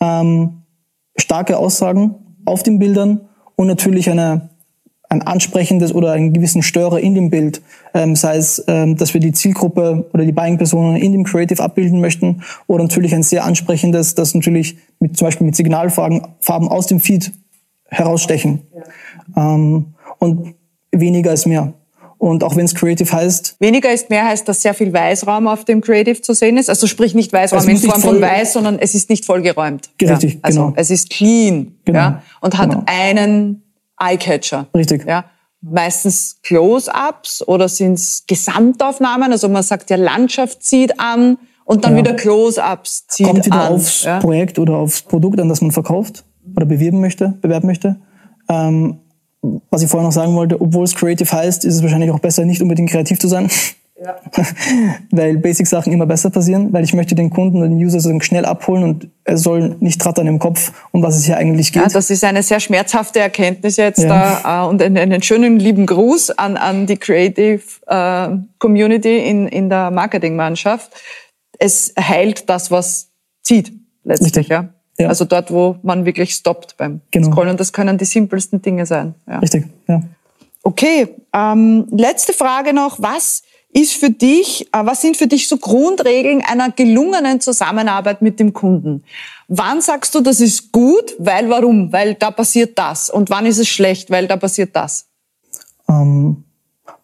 ähm, 0.00 0.62
starke 1.16 1.56
Aussagen 1.56 2.14
auf 2.44 2.62
den 2.62 2.78
Bildern 2.78 3.22
und 3.56 3.66
natürlich 3.66 4.10
eine, 4.10 4.50
ein 5.08 5.22
ansprechendes 5.22 5.94
oder 5.94 6.12
einen 6.12 6.34
gewissen 6.34 6.62
Störer 6.62 7.00
in 7.00 7.14
dem 7.14 7.30
Bild, 7.30 7.62
ähm, 7.94 8.14
sei 8.14 8.36
es, 8.36 8.62
ähm, 8.68 8.96
dass 8.96 9.14
wir 9.14 9.20
die 9.20 9.32
Zielgruppe 9.32 10.08
oder 10.12 10.24
die 10.24 10.32
Buying-Personen 10.32 10.96
in 10.96 11.12
dem 11.12 11.24
Creative 11.24 11.62
abbilden 11.62 12.00
möchten 12.00 12.42
oder 12.66 12.84
natürlich 12.84 13.14
ein 13.14 13.22
sehr 13.22 13.44
ansprechendes, 13.44 14.14
das 14.14 14.34
natürlich 14.34 14.76
mit, 15.00 15.16
zum 15.16 15.26
Beispiel 15.26 15.46
mit 15.46 15.56
Signalfarben 15.56 16.22
Farben 16.40 16.68
aus 16.68 16.86
dem 16.86 17.00
Feed 17.00 17.32
herausstechen. 17.86 18.60
Ja. 19.34 19.54
Ähm, 19.54 19.94
und 20.18 20.54
weniger 20.92 21.32
ist 21.32 21.46
mehr. 21.46 21.72
Und 22.18 22.42
auch 22.42 22.56
wenn 22.56 22.64
es 22.64 22.74
Creative 22.74 23.10
heißt. 23.10 23.56
Weniger 23.60 23.92
ist 23.92 24.10
mehr 24.10 24.26
heißt, 24.26 24.48
dass 24.48 24.62
sehr 24.62 24.74
viel 24.74 24.92
Weißraum 24.92 25.46
auf 25.46 25.64
dem 25.64 25.80
Creative 25.80 26.20
zu 26.20 26.34
sehen 26.34 26.56
ist. 26.56 26.68
Also 26.68 26.88
sprich 26.88 27.14
nicht 27.14 27.32
Weißraum 27.32 27.60
also 27.60 27.70
in 27.70 27.78
Form 27.78 28.02
von 28.02 28.20
Weiß, 28.20 28.54
sondern 28.54 28.78
es 28.80 28.94
ist 28.96 29.08
nicht 29.08 29.24
vollgeräumt. 29.24 29.90
Richtig, 30.02 30.34
ja. 30.34 30.40
Also 30.42 30.60
genau. 30.66 30.72
es 30.76 30.90
ist 30.90 31.10
clean 31.10 31.76
genau. 31.84 31.98
ja, 31.98 32.22
und 32.40 32.58
hat 32.58 32.70
genau. 32.70 32.82
einen 32.86 33.62
Eyecatcher. 34.00 34.66
Richtig. 34.74 35.06
Ja. 35.06 35.26
Meistens 35.60 36.38
Close-ups 36.42 37.46
oder 37.46 37.68
sind 37.68 37.94
es 37.94 38.24
Gesamtaufnahmen? 38.26 39.30
Also 39.30 39.48
man 39.48 39.62
sagt 39.62 39.90
ja, 39.90 39.96
Landschaft 39.96 40.62
zieht 40.62 40.98
an 40.98 41.38
und 41.64 41.84
dann 41.84 41.92
ja. 41.92 41.98
wieder 41.98 42.14
Close-ups 42.14 43.06
zieht 43.08 43.26
Kommt 43.26 43.46
wieder 43.46 43.60
an. 43.60 43.72
aufs 43.74 44.02
ja? 44.02 44.18
Projekt 44.18 44.58
oder 44.58 44.74
aufs 44.74 45.02
Produkt 45.02 45.40
an, 45.40 45.48
das 45.48 45.60
man 45.60 45.70
verkauft 45.70 46.24
oder 46.56 46.66
bewerben 46.66 47.00
möchte, 47.00 47.38
bewerben 47.40 47.66
möchte. 47.66 47.96
Ähm, 48.48 49.00
was 49.42 49.82
ich 49.82 49.88
vorher 49.88 50.06
noch 50.06 50.12
sagen 50.12 50.34
wollte, 50.34 50.60
obwohl 50.60 50.84
es 50.84 50.94
Creative 50.94 51.30
heißt, 51.30 51.64
ist 51.64 51.76
es 51.76 51.82
wahrscheinlich 51.82 52.10
auch 52.10 52.18
besser, 52.18 52.44
nicht 52.44 52.62
unbedingt 52.62 52.90
kreativ 52.90 53.18
zu 53.18 53.28
sein. 53.28 53.48
Ja. 54.00 54.16
weil 55.10 55.38
Basic-Sachen 55.38 55.92
immer 55.92 56.06
besser 56.06 56.30
passieren, 56.30 56.72
weil 56.72 56.84
ich 56.84 56.94
möchte 56.94 57.16
den 57.16 57.30
Kunden 57.30 57.62
und 57.62 57.70
den 57.70 57.84
User 57.84 57.98
so 57.98 58.16
schnell 58.20 58.44
abholen 58.44 58.84
und 58.84 59.08
er 59.24 59.36
soll 59.36 59.76
nicht 59.80 60.04
rattern 60.06 60.28
im 60.28 60.38
Kopf, 60.38 60.72
um 60.92 61.02
was 61.02 61.16
es 61.16 61.24
hier 61.24 61.36
eigentlich 61.36 61.72
geht. 61.72 61.82
Ja, 61.82 61.88
das 61.88 62.08
ist 62.08 62.22
eine 62.22 62.44
sehr 62.44 62.60
schmerzhafte 62.60 63.18
Erkenntnis 63.18 63.76
jetzt 63.76 63.98
ja. 63.98 64.40
da 64.44 64.64
äh, 64.64 64.68
und 64.68 64.80
einen, 64.80 64.98
einen, 64.98 65.20
schönen 65.22 65.58
lieben 65.58 65.84
Gruß 65.86 66.30
an, 66.30 66.56
an 66.56 66.86
die 66.86 66.96
Creative 66.96 67.60
äh, 67.88 68.28
Community 68.60 69.18
in, 69.18 69.48
in 69.48 69.68
der 69.68 69.90
Marketingmannschaft. 69.90 70.92
Es 71.58 71.92
heilt 71.98 72.48
das, 72.48 72.70
was 72.70 73.10
zieht 73.42 73.72
letztlich. 74.04 74.36
Richtig. 74.36 74.48
Ja. 74.48 74.68
Ja. 75.00 75.08
Also 75.08 75.24
dort, 75.24 75.52
wo 75.52 75.76
man 75.82 76.04
wirklich 76.04 76.34
stoppt 76.34 76.76
beim 76.76 77.00
genau. 77.10 77.30
Scrollen. 77.30 77.50
Und 77.50 77.60
das 77.60 77.72
können 77.72 77.98
die 77.98 78.04
simpelsten 78.04 78.60
Dinge 78.62 78.84
sein. 78.84 79.14
Ja. 79.28 79.38
Richtig, 79.38 79.66
ja. 79.86 80.02
Okay, 80.62 81.08
ähm, 81.32 81.86
letzte 81.90 82.32
Frage 82.32 82.72
noch. 82.72 83.00
Was 83.00 83.42
ist 83.72 83.94
für 83.94 84.10
dich, 84.10 84.68
äh, 84.72 84.84
was 84.84 85.00
sind 85.00 85.16
für 85.16 85.26
dich 85.26 85.46
so 85.48 85.56
Grundregeln 85.56 86.42
einer 86.42 86.70
gelungenen 86.72 87.40
Zusammenarbeit 87.40 88.22
mit 88.22 88.40
dem 88.40 88.52
Kunden? 88.52 89.04
Wann 89.46 89.80
sagst 89.80 90.14
du, 90.14 90.20
das 90.20 90.40
ist 90.40 90.72
gut? 90.72 91.14
Weil 91.18 91.48
warum? 91.48 91.92
Weil 91.92 92.14
da 92.14 92.30
passiert 92.30 92.78
das. 92.78 93.08
Und 93.08 93.30
wann 93.30 93.46
ist 93.46 93.58
es 93.58 93.68
schlecht? 93.68 94.10
Weil 94.10 94.26
da 94.26 94.36
passiert 94.36 94.74
das. 94.74 95.06
Ähm, 95.88 96.44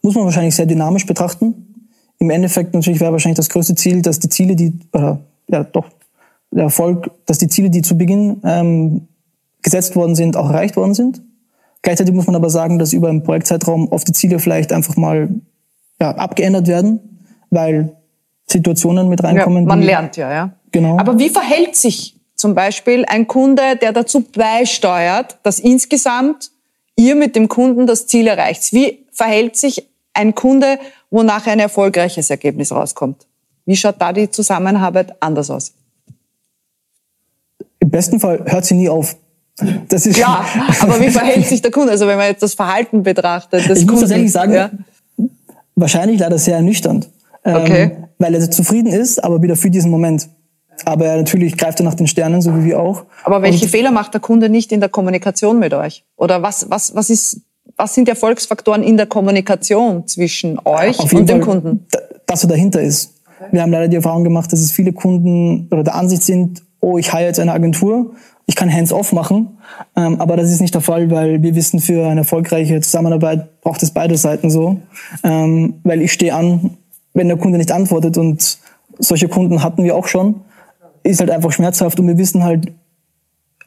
muss 0.02 0.14
man 0.14 0.24
wahrscheinlich 0.24 0.54
sehr 0.54 0.66
dynamisch 0.66 1.06
betrachten. 1.06 1.88
Im 2.18 2.30
Endeffekt 2.30 2.74
natürlich 2.74 3.00
wäre 3.00 3.12
wahrscheinlich 3.12 3.36
das 3.36 3.48
größte 3.48 3.74
Ziel, 3.74 4.02
dass 4.02 4.18
die 4.18 4.28
Ziele, 4.28 4.56
die, 4.56 4.72
oder 4.92 5.20
ja 5.48 5.64
doch, 5.64 5.86
der 6.54 6.64
Erfolg, 6.64 7.10
dass 7.26 7.38
die 7.38 7.48
Ziele, 7.48 7.70
die 7.70 7.82
zu 7.82 7.98
Beginn 7.98 8.40
ähm, 8.44 9.08
gesetzt 9.62 9.96
worden 9.96 10.14
sind, 10.14 10.36
auch 10.36 10.48
erreicht 10.48 10.76
worden 10.76 10.94
sind. 10.94 11.22
Gleichzeitig 11.82 12.14
muss 12.14 12.26
man 12.26 12.36
aber 12.36 12.48
sagen, 12.48 12.78
dass 12.78 12.92
über 12.92 13.08
einen 13.08 13.22
Projektzeitraum 13.22 13.88
oft 13.88 14.08
die 14.08 14.12
Ziele 14.12 14.38
vielleicht 14.38 14.72
einfach 14.72 14.96
mal 14.96 15.28
ja, 16.00 16.10
abgeändert 16.12 16.66
werden, 16.66 17.20
weil 17.50 17.96
Situationen 18.46 19.08
mit 19.08 19.22
reinkommen. 19.22 19.64
Ja, 19.64 19.68
man 19.68 19.82
lernt 19.82 20.16
ja, 20.16 20.32
ja. 20.32 20.52
Genau. 20.72 20.98
Aber 20.98 21.18
wie 21.18 21.28
verhält 21.28 21.76
sich 21.76 22.20
zum 22.36 22.54
Beispiel 22.54 23.04
ein 23.06 23.26
Kunde, 23.26 23.76
der 23.80 23.92
dazu 23.92 24.20
beisteuert, 24.20 25.38
dass 25.42 25.58
insgesamt 25.58 26.50
ihr 26.96 27.14
mit 27.14 27.36
dem 27.36 27.48
Kunden 27.48 27.86
das 27.86 28.06
Ziel 28.06 28.26
erreicht? 28.26 28.72
Wie 28.72 29.06
verhält 29.12 29.56
sich 29.56 29.88
ein 30.14 30.34
Kunde, 30.34 30.78
wonach 31.10 31.46
ein 31.46 31.58
erfolgreiches 31.58 32.30
Ergebnis 32.30 32.72
rauskommt? 32.72 33.26
Wie 33.66 33.76
schaut 33.76 33.96
da 33.98 34.12
die 34.12 34.30
Zusammenarbeit 34.30 35.14
anders 35.20 35.50
aus? 35.50 35.74
Im 37.94 37.98
besten 37.98 38.18
Fall 38.18 38.44
hört 38.46 38.64
sie 38.64 38.74
nie 38.74 38.88
auf. 38.88 39.14
Das 39.88 40.04
ist 40.04 40.18
ja, 40.18 40.44
aber 40.80 41.00
wie 41.00 41.10
verhält 41.10 41.46
sich 41.46 41.62
der 41.62 41.70
Kunde? 41.70 41.92
Also 41.92 42.08
wenn 42.08 42.16
man 42.16 42.26
jetzt 42.26 42.42
das 42.42 42.54
Verhalten 42.54 43.04
betrachtet. 43.04 43.60
ich 43.60 43.68
Kunden, 43.68 43.90
muss 43.92 44.00
tatsächlich 44.00 44.32
sagen, 44.32 44.52
ja? 44.52 44.70
wahrscheinlich 45.76 46.18
leider 46.18 46.36
sehr 46.38 46.56
ernüchternd. 46.56 47.08
Ähm, 47.44 47.56
okay. 47.56 47.90
weil 48.18 48.34
er 48.34 48.50
zufrieden 48.50 48.92
ist, 48.92 49.22
aber 49.22 49.40
wieder 49.42 49.54
für 49.54 49.70
diesen 49.70 49.92
Moment. 49.92 50.28
Aber 50.84 51.06
er 51.06 51.18
natürlich 51.18 51.56
greift 51.56 51.78
er 51.78 51.84
nach 51.84 51.94
den 51.94 52.08
Sternen, 52.08 52.42
so 52.42 52.56
wie 52.56 52.64
wir 52.64 52.80
auch. 52.80 53.04
Aber 53.22 53.42
welche 53.42 53.66
Und 53.66 53.70
Fehler 53.70 53.92
macht 53.92 54.12
der 54.12 54.20
Kunde 54.20 54.48
nicht 54.48 54.72
in 54.72 54.80
der 54.80 54.88
Kommunikation 54.88 55.60
mit 55.60 55.72
euch? 55.72 56.04
Oder 56.16 56.42
was, 56.42 56.68
was, 56.70 56.96
was 56.96 57.10
ist, 57.10 57.42
was 57.76 57.94
sind 57.94 58.08
Erfolgsfaktoren 58.08 58.82
in 58.82 58.96
der 58.96 59.06
Kommunikation 59.06 60.08
zwischen 60.08 60.58
euch 60.64 60.98
und 60.98 61.12
dem 61.12 61.28
Fall, 61.28 61.40
Kunden? 61.40 61.86
Dass 62.26 62.42
er 62.42 62.48
dahinter 62.48 62.82
ist. 62.82 63.12
Wir 63.52 63.62
haben 63.62 63.70
leider 63.70 63.86
die 63.86 63.96
Erfahrung 63.96 64.24
gemacht, 64.24 64.52
dass 64.52 64.58
es 64.58 64.72
viele 64.72 64.92
Kunden 64.92 65.68
oder 65.70 65.84
der 65.84 65.94
Ansicht 65.94 66.24
sind, 66.24 66.64
oh, 66.84 66.98
ich 66.98 67.12
heire 67.12 67.26
jetzt 67.26 67.40
eine 67.40 67.52
Agentur 67.52 68.14
ich 68.46 68.56
kann 68.56 68.72
hands-off 68.72 69.12
machen, 69.12 69.58
ähm, 69.96 70.20
aber 70.20 70.36
das 70.36 70.50
ist 70.50 70.60
nicht 70.60 70.74
der 70.74 70.82
Fall, 70.82 71.10
weil 71.10 71.42
wir 71.42 71.54
wissen, 71.54 71.80
für 71.80 72.06
eine 72.06 72.20
erfolgreiche 72.20 72.80
Zusammenarbeit 72.80 73.60
braucht 73.62 73.82
es 73.82 73.90
beide 73.90 74.16
Seiten 74.16 74.50
so. 74.50 74.80
Ähm, 75.22 75.74
weil 75.82 76.02
ich 76.02 76.12
stehe 76.12 76.34
an, 76.34 76.76
wenn 77.14 77.28
der 77.28 77.38
Kunde 77.38 77.58
nicht 77.58 77.72
antwortet 77.72 78.18
und 78.18 78.58
solche 78.98 79.28
Kunden 79.28 79.62
hatten 79.62 79.82
wir 79.82 79.96
auch 79.96 80.06
schon, 80.06 80.42
ist 81.02 81.20
halt 81.20 81.30
einfach 81.30 81.52
schmerzhaft 81.52 81.98
und 81.98 82.06
wir 82.06 82.18
wissen 82.18 82.44
halt, 82.44 82.72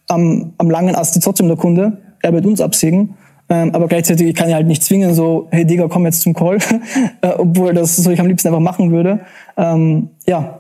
am, 0.10 0.54
am 0.58 0.70
langen 0.70 0.96
Ast 0.96 1.18
ist 1.18 1.24
trotzdem 1.24 1.48
der 1.48 1.58
Kunde, 1.58 1.98
er 2.22 2.34
wird 2.34 2.46
uns 2.46 2.62
absägen. 2.62 3.16
Ähm, 3.50 3.74
aber 3.74 3.88
gleichzeitig 3.88 4.36
kann 4.36 4.50
ich 4.50 4.54
halt 4.54 4.68
nicht 4.68 4.84
zwingen, 4.84 5.14
so, 5.14 5.48
hey 5.52 5.66
Digga, 5.66 5.88
komm 5.88 6.06
jetzt 6.06 6.22
zum 6.22 6.34
Call, 6.34 6.58
äh, 7.22 7.30
obwohl 7.38 7.74
das 7.74 7.96
so 7.96 8.12
ich 8.12 8.20
am 8.20 8.28
liebsten 8.28 8.50
einfach 8.50 8.60
machen 8.60 8.92
würde. 8.92 9.22
Ähm, 9.56 10.10
ja, 10.28 10.60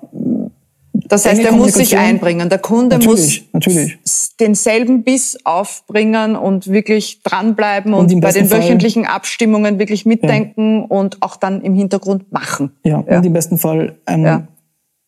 das 1.05 1.25
heißt, 1.25 1.41
er 1.41 1.51
muss 1.51 1.73
sich 1.73 1.97
einbringen. 1.97 2.49
Der 2.49 2.59
Kunde 2.59 2.97
natürlich, 2.97 3.41
muss 3.41 3.53
natürlich. 3.53 3.97
denselben 4.39 5.03
Biss 5.03 5.37
aufbringen 5.43 6.35
und 6.35 6.67
wirklich 6.67 7.21
dranbleiben 7.23 7.93
und, 7.93 8.11
und 8.11 8.21
bei 8.21 8.31
den 8.31 8.47
Fall, 8.47 8.59
wöchentlichen 8.61 9.05
Abstimmungen 9.05 9.79
wirklich 9.79 10.05
mitdenken 10.05 10.81
ja. 10.81 10.85
und 10.87 11.21
auch 11.21 11.35
dann 11.35 11.61
im 11.61 11.75
Hintergrund 11.75 12.31
machen. 12.31 12.71
Ja, 12.83 13.03
ja. 13.07 13.17
und 13.17 13.25
im 13.25 13.33
besten 13.33 13.57
Fall 13.57 13.97
ein 14.05 14.23
ja. 14.23 14.47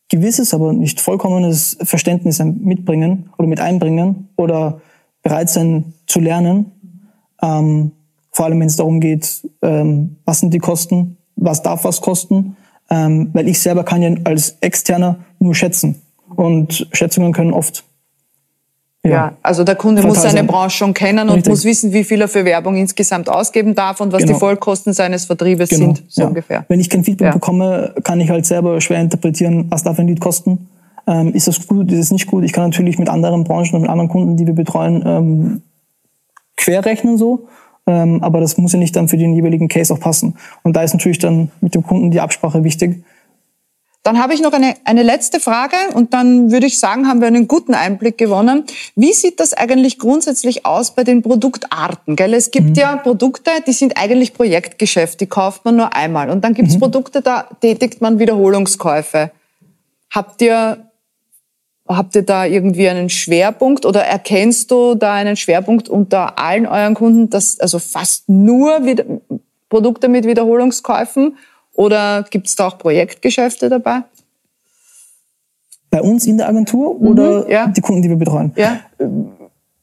gewisses, 0.08 0.54
aber 0.54 0.72
nicht 0.72 1.00
vollkommenes 1.00 1.76
Verständnis 1.82 2.38
mitbringen 2.38 3.30
oder 3.38 3.48
mit 3.48 3.60
einbringen 3.60 4.28
oder 4.36 4.80
bereit 5.22 5.50
sein 5.50 5.94
zu 6.06 6.20
lernen. 6.20 6.72
Ähm, 7.42 7.92
vor 8.32 8.44
allem, 8.44 8.60
wenn 8.60 8.68
es 8.68 8.76
darum 8.76 9.00
geht, 9.00 9.48
ähm, 9.62 10.16
was 10.24 10.40
sind 10.40 10.54
die 10.54 10.58
Kosten, 10.58 11.16
was 11.36 11.62
darf 11.62 11.84
was 11.84 12.00
kosten 12.00 12.56
ähm, 12.90 13.30
weil 13.32 13.48
ich 13.48 13.60
selber 13.60 13.84
kann 13.84 14.02
ja 14.02 14.10
als 14.24 14.56
Externer 14.60 15.16
nur 15.38 15.54
schätzen. 15.54 16.02
Und 16.34 16.88
Schätzungen 16.92 17.32
können 17.32 17.52
oft 17.52 17.84
ja, 19.02 19.10
ja, 19.10 19.32
also 19.42 19.64
der 19.64 19.76
Kunde 19.76 20.02
muss 20.02 20.20
seine 20.20 20.44
Branche 20.44 20.76
schon 20.76 20.92
kennen 20.92 21.30
und 21.30 21.48
muss 21.48 21.64
wissen, 21.64 21.90
wie 21.94 22.04
viel 22.04 22.20
er 22.20 22.28
für 22.28 22.44
Werbung 22.44 22.76
insgesamt 22.76 23.30
ausgeben 23.30 23.74
darf 23.74 23.98
und 24.00 24.12
was 24.12 24.22
genau. 24.22 24.34
die 24.34 24.38
Vollkosten 24.38 24.92
seines 24.92 25.24
Vertriebes 25.24 25.70
genau. 25.70 25.94
sind, 25.94 26.04
so 26.08 26.22
ja. 26.22 26.28
ungefähr. 26.28 26.66
Wenn 26.68 26.80
ich 26.80 26.90
kein 26.90 27.02
Feedback 27.02 27.28
ja. 27.28 27.32
bekomme, 27.32 27.94
kann 28.04 28.20
ich 28.20 28.28
halt 28.28 28.44
selber 28.44 28.78
schwer 28.82 29.00
interpretieren, 29.00 29.66
was 29.70 29.84
darf 29.84 29.98
ein 29.98 30.06
Lied 30.06 30.20
kosten. 30.20 30.68
Ähm, 31.06 31.32
ist 31.32 31.48
das 31.48 31.66
gut, 31.66 31.90
ist 31.90 31.98
es 31.98 32.10
nicht 32.10 32.26
gut? 32.26 32.44
Ich 32.44 32.52
kann 32.52 32.64
natürlich 32.68 32.98
mit 32.98 33.08
anderen 33.08 33.44
Branchen 33.44 33.74
und 33.74 33.82
mit 33.82 33.90
anderen 33.90 34.10
Kunden, 34.10 34.36
die 34.36 34.46
wir 34.46 34.54
betreuen, 34.54 35.02
ähm, 35.06 35.62
querrechnen 36.58 37.16
so 37.16 37.48
ähm, 37.86 38.22
aber 38.22 38.40
das 38.40 38.56
muss 38.56 38.72
ja 38.72 38.78
nicht 38.78 38.96
dann 38.96 39.08
für 39.08 39.16
den 39.16 39.34
jeweiligen 39.34 39.68
Case 39.68 39.92
auch 39.92 40.00
passen. 40.00 40.36
Und 40.62 40.76
da 40.76 40.82
ist 40.82 40.92
natürlich 40.92 41.18
dann 41.18 41.50
mit 41.60 41.74
dem 41.74 41.82
Kunden 41.82 42.10
die 42.10 42.20
Absprache 42.20 42.64
wichtig. 42.64 43.04
Dann 44.02 44.18
habe 44.18 44.32
ich 44.32 44.40
noch 44.40 44.52
eine, 44.52 44.76
eine 44.84 45.02
letzte 45.02 45.40
Frage 45.40 45.76
und 45.92 46.14
dann 46.14 46.50
würde 46.50 46.64
ich 46.64 46.78
sagen, 46.78 47.06
haben 47.06 47.20
wir 47.20 47.28
einen 47.28 47.46
guten 47.46 47.74
Einblick 47.74 48.16
gewonnen. 48.16 48.64
Wie 48.96 49.12
sieht 49.12 49.40
das 49.40 49.52
eigentlich 49.52 49.98
grundsätzlich 49.98 50.64
aus 50.64 50.94
bei 50.94 51.04
den 51.04 51.20
Produktarten? 51.20 52.16
Gell? 52.16 52.32
Es 52.32 52.50
gibt 52.50 52.70
mhm. 52.70 52.74
ja 52.76 52.96
Produkte, 52.96 53.50
die 53.66 53.72
sind 53.72 53.98
eigentlich 53.98 54.32
Projektgeschäft, 54.32 55.20
die 55.20 55.26
kauft 55.26 55.66
man 55.66 55.76
nur 55.76 55.94
einmal. 55.94 56.30
Und 56.30 56.44
dann 56.44 56.54
gibt 56.54 56.68
es 56.68 56.76
mhm. 56.76 56.80
Produkte, 56.80 57.20
da 57.20 57.48
tätigt 57.60 58.00
man 58.00 58.18
Wiederholungskäufe. 58.18 59.32
Habt 60.10 60.40
ihr 60.40 60.89
Habt 61.96 62.14
ihr 62.14 62.22
da 62.22 62.44
irgendwie 62.44 62.88
einen 62.88 63.08
Schwerpunkt 63.08 63.84
oder 63.84 64.04
erkennst 64.04 64.70
du 64.70 64.94
da 64.94 65.14
einen 65.14 65.34
Schwerpunkt 65.34 65.88
unter 65.88 66.38
allen 66.38 66.66
euren 66.66 66.94
Kunden, 66.94 67.30
dass 67.30 67.58
also 67.58 67.80
fast 67.80 68.28
nur 68.28 68.86
wieder 68.86 69.04
Produkte 69.68 70.08
mit 70.08 70.24
Wiederholungskäufen 70.24 71.36
oder 71.72 72.24
gibt 72.30 72.46
es 72.46 72.54
da 72.54 72.68
auch 72.68 72.78
Projektgeschäfte 72.78 73.68
dabei? 73.68 74.02
Bei 75.90 76.00
uns 76.00 76.26
in 76.26 76.38
der 76.38 76.48
Agentur 76.48 77.00
oder 77.00 77.44
mhm, 77.44 77.50
ja. 77.50 77.66
die 77.66 77.80
Kunden, 77.80 78.02
die 78.02 78.08
wir 78.08 78.16
betreuen? 78.16 78.52
Ja. 78.54 78.78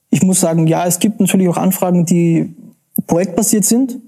Ich 0.09 0.23
muss 0.23 0.39
sagen, 0.39 0.65
ja, 0.65 0.85
es 0.85 0.99
gibt 0.99 1.19
natürlich 1.19 1.49
auch 1.49 1.57
Anfragen, 1.57 2.05
die 2.05 2.55
projektbasiert 3.05 3.65
sind. 3.65 3.99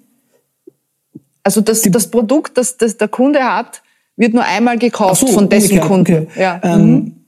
Also 1.44 1.60
das, 1.60 1.82
das 1.82 2.08
Produkt, 2.10 2.58
das, 2.58 2.78
das 2.78 2.96
der 2.96 3.10
Kunde 3.10 3.44
hat, 3.44 3.82
wird 4.16 4.34
nur 4.34 4.46
einmal 4.46 4.78
gekauft 4.78 5.20
so, 5.20 5.28
von 5.28 5.50
dessen 5.50 5.82
Kunden. 5.82 6.28
Okay. 6.30 6.42
Ja. 6.42 6.62
Ähm, 6.64 6.92
mhm 6.92 7.19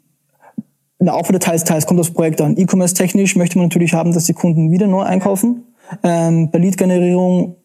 na, 1.01 1.13
auch 1.13 1.27
wieder 1.27 1.39
teils, 1.39 1.63
teils 1.63 1.87
kommt 1.87 1.99
das 1.99 2.11
Projekt 2.11 2.41
an. 2.41 2.55
E-Commerce 2.57 2.93
technisch 2.93 3.35
möchte 3.35 3.57
man 3.57 3.67
natürlich 3.67 3.93
haben, 3.93 4.13
dass 4.13 4.25
die 4.25 4.33
Kunden 4.33 4.71
wieder 4.71 4.87
neu 4.87 5.01
einkaufen. 5.01 5.63
Ähm, 6.03 6.51
bei 6.51 6.59
Lead-Generierung 6.59 7.55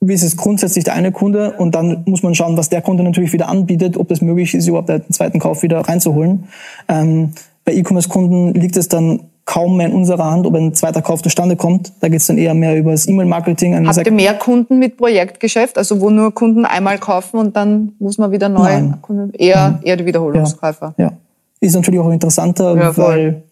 ist 0.00 0.22
es 0.22 0.36
grundsätzlich 0.36 0.84
der 0.84 0.94
eine 0.94 1.10
Kunde 1.10 1.54
und 1.58 1.74
dann 1.74 2.04
muss 2.06 2.22
man 2.22 2.36
schauen, 2.36 2.56
was 2.56 2.68
der 2.68 2.80
Kunde 2.80 3.02
natürlich 3.02 3.32
wieder 3.32 3.48
anbietet, 3.48 3.96
ob 3.96 4.06
das 4.06 4.20
möglich 4.20 4.54
ist, 4.54 4.68
überhaupt 4.68 4.88
den 4.88 5.10
zweiten 5.10 5.40
Kauf 5.40 5.62
wieder 5.62 5.80
reinzuholen. 5.80 6.44
Ähm, 6.88 7.32
bei 7.64 7.74
E-Commerce-Kunden 7.74 8.54
liegt 8.54 8.76
es 8.76 8.88
dann 8.88 9.24
kaum 9.44 9.76
mehr 9.76 9.88
in 9.88 9.94
unserer 9.94 10.30
Hand, 10.30 10.46
ob 10.46 10.54
ein 10.54 10.72
zweiter 10.72 11.02
Kauf 11.02 11.22
zustande 11.22 11.56
kommt. 11.56 11.92
Da 12.00 12.08
geht 12.08 12.20
es 12.20 12.28
dann 12.28 12.38
eher 12.38 12.54
mehr 12.54 12.76
über 12.76 12.92
das 12.92 13.08
E-Mail-Marketing. 13.08 13.88
Habt 13.88 14.06
ihr 14.06 14.12
mehr 14.12 14.34
Kunden 14.34 14.78
mit 14.78 14.98
Projektgeschäft, 14.98 15.78
also 15.78 16.00
wo 16.00 16.10
nur 16.10 16.32
Kunden 16.32 16.64
einmal 16.64 16.98
kaufen 16.98 17.38
und 17.38 17.56
dann 17.56 17.92
muss 17.98 18.18
man 18.18 18.30
wieder 18.30 18.48
neu? 18.48 18.62
Nein. 18.62 18.98
Kunden, 19.02 19.32
eher, 19.34 19.70
Nein. 19.70 19.80
eher 19.82 19.96
die 19.96 20.06
Wiederholungskäufer. 20.06 20.94
Ja. 20.96 21.06
ja 21.06 21.12
ist 21.60 21.74
natürlich 21.74 22.00
auch 22.00 22.10
interessanter, 22.10 22.76
ja, 22.76 22.96
weil 22.96 23.42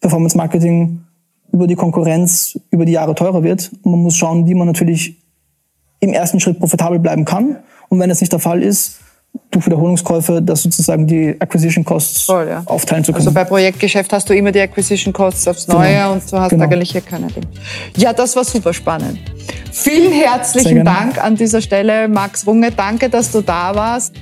Performance 0.00 0.36
Marketing 0.36 1.00
über 1.52 1.66
die 1.66 1.76
Konkurrenz 1.76 2.58
über 2.70 2.84
die 2.84 2.92
Jahre 2.92 3.14
teurer 3.14 3.42
wird. 3.42 3.70
Und 3.82 3.92
man 3.92 4.00
muss 4.00 4.16
schauen, 4.16 4.46
wie 4.46 4.54
man 4.54 4.66
natürlich 4.66 5.16
im 6.00 6.12
ersten 6.12 6.40
Schritt 6.40 6.58
profitabel 6.58 6.98
bleiben 6.98 7.24
kann. 7.24 7.56
Und 7.88 7.98
wenn 8.00 8.08
das 8.08 8.20
nicht 8.20 8.32
der 8.32 8.38
Fall 8.38 8.62
ist, 8.62 9.00
durch 9.50 9.66
Wiederholungskäufe, 9.66 10.42
das 10.42 10.62
sozusagen 10.62 11.06
die 11.06 11.34
Acquisition 11.38 11.84
Costs 11.84 12.22
Voll, 12.22 12.48
ja. 12.48 12.62
aufteilen 12.66 13.04
zu 13.04 13.12
können. 13.12 13.26
Also 13.26 13.34
bei 13.34 13.44
Projektgeschäft 13.44 14.12
hast 14.12 14.28
du 14.28 14.34
immer 14.34 14.52
die 14.52 14.60
Acquisition 14.60 15.12
Costs 15.12 15.46
aufs 15.48 15.66
genau. 15.66 15.78
Neue 15.78 15.94
genau. 15.94 16.12
und 16.12 16.32
du 16.32 16.38
hast 16.38 16.50
genau. 16.50 16.64
eigentlich 16.64 16.92
hier 16.92 17.00
keine 17.00 17.28
Dinge. 17.28 17.46
Ja, 17.96 18.12
das 18.12 18.36
war 18.36 18.44
super 18.44 18.72
spannend. 18.72 19.18
Vielen 19.72 20.12
herzlichen 20.12 20.84
Dank 20.84 21.22
an 21.22 21.34
dieser 21.36 21.60
Stelle, 21.62 22.08
Max 22.08 22.46
Runge. 22.46 22.70
Danke, 22.72 23.08
dass 23.08 23.30
du 23.30 23.40
da 23.40 23.74
warst. 23.74 24.12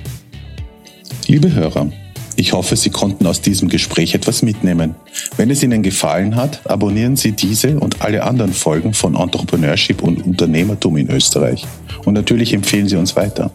Liebe 1.27 1.53
Hörer, 1.53 1.89
ich 2.37 2.53
hoffe, 2.53 2.75
Sie 2.75 2.91
konnten 2.91 3.25
aus 3.25 3.41
diesem 3.41 3.67
Gespräch 3.67 4.13
etwas 4.13 4.43
mitnehmen. 4.43 4.93
Wenn 5.37 5.49
es 5.49 5.63
Ihnen 5.63 5.81
gefallen 5.81 6.35
hat, 6.35 6.61
abonnieren 6.69 7.15
Sie 7.15 7.31
diese 7.31 7.79
und 7.79 8.01
alle 8.03 8.23
anderen 8.23 8.53
Folgen 8.53 8.93
von 8.93 9.15
Entrepreneurship 9.15 10.03
und 10.03 10.23
Unternehmertum 10.23 10.97
in 10.97 11.09
Österreich. 11.09 11.65
Und 12.05 12.13
natürlich 12.13 12.53
empfehlen 12.53 12.87
Sie 12.87 12.95
uns 12.95 13.15
weiter. 13.15 13.49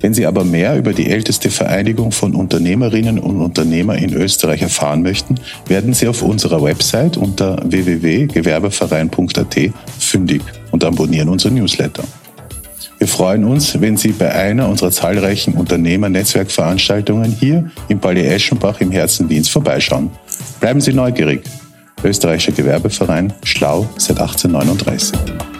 Wenn 0.00 0.14
Sie 0.14 0.26
aber 0.26 0.44
mehr 0.44 0.76
über 0.76 0.92
die 0.92 1.10
älteste 1.10 1.50
Vereinigung 1.50 2.12
von 2.12 2.36
Unternehmerinnen 2.36 3.18
und 3.18 3.40
Unternehmer 3.40 3.96
in 3.96 4.12
Österreich 4.14 4.62
erfahren 4.62 5.02
möchten, 5.02 5.34
werden 5.66 5.92
Sie 5.92 6.06
auf 6.06 6.22
unserer 6.22 6.62
Website 6.62 7.16
unter 7.16 7.60
www.gewerbeverein.at 7.68 9.56
fündig 9.98 10.42
und 10.70 10.84
abonnieren 10.84 11.28
unsere 11.28 11.52
Newsletter. 11.52 12.04
Wir 12.98 13.06
freuen 13.06 13.44
uns, 13.44 13.80
wenn 13.80 13.96
Sie 13.96 14.10
bei 14.10 14.32
einer 14.32 14.68
unserer 14.68 14.90
zahlreichen 14.90 15.54
Unternehmer-Netzwerkveranstaltungen 15.54 17.30
hier 17.30 17.70
im 17.88 18.00
Palais 18.00 18.26
Eschenbach 18.26 18.80
im 18.80 18.90
Herzen 18.90 19.28
Wiens 19.28 19.48
vorbeischauen. 19.48 20.10
Bleiben 20.60 20.80
Sie 20.80 20.92
neugierig. 20.92 21.42
Österreichischer 22.02 22.52
Gewerbeverein, 22.52 23.32
schlau 23.44 23.88
seit 23.96 24.20
1839. 24.20 25.57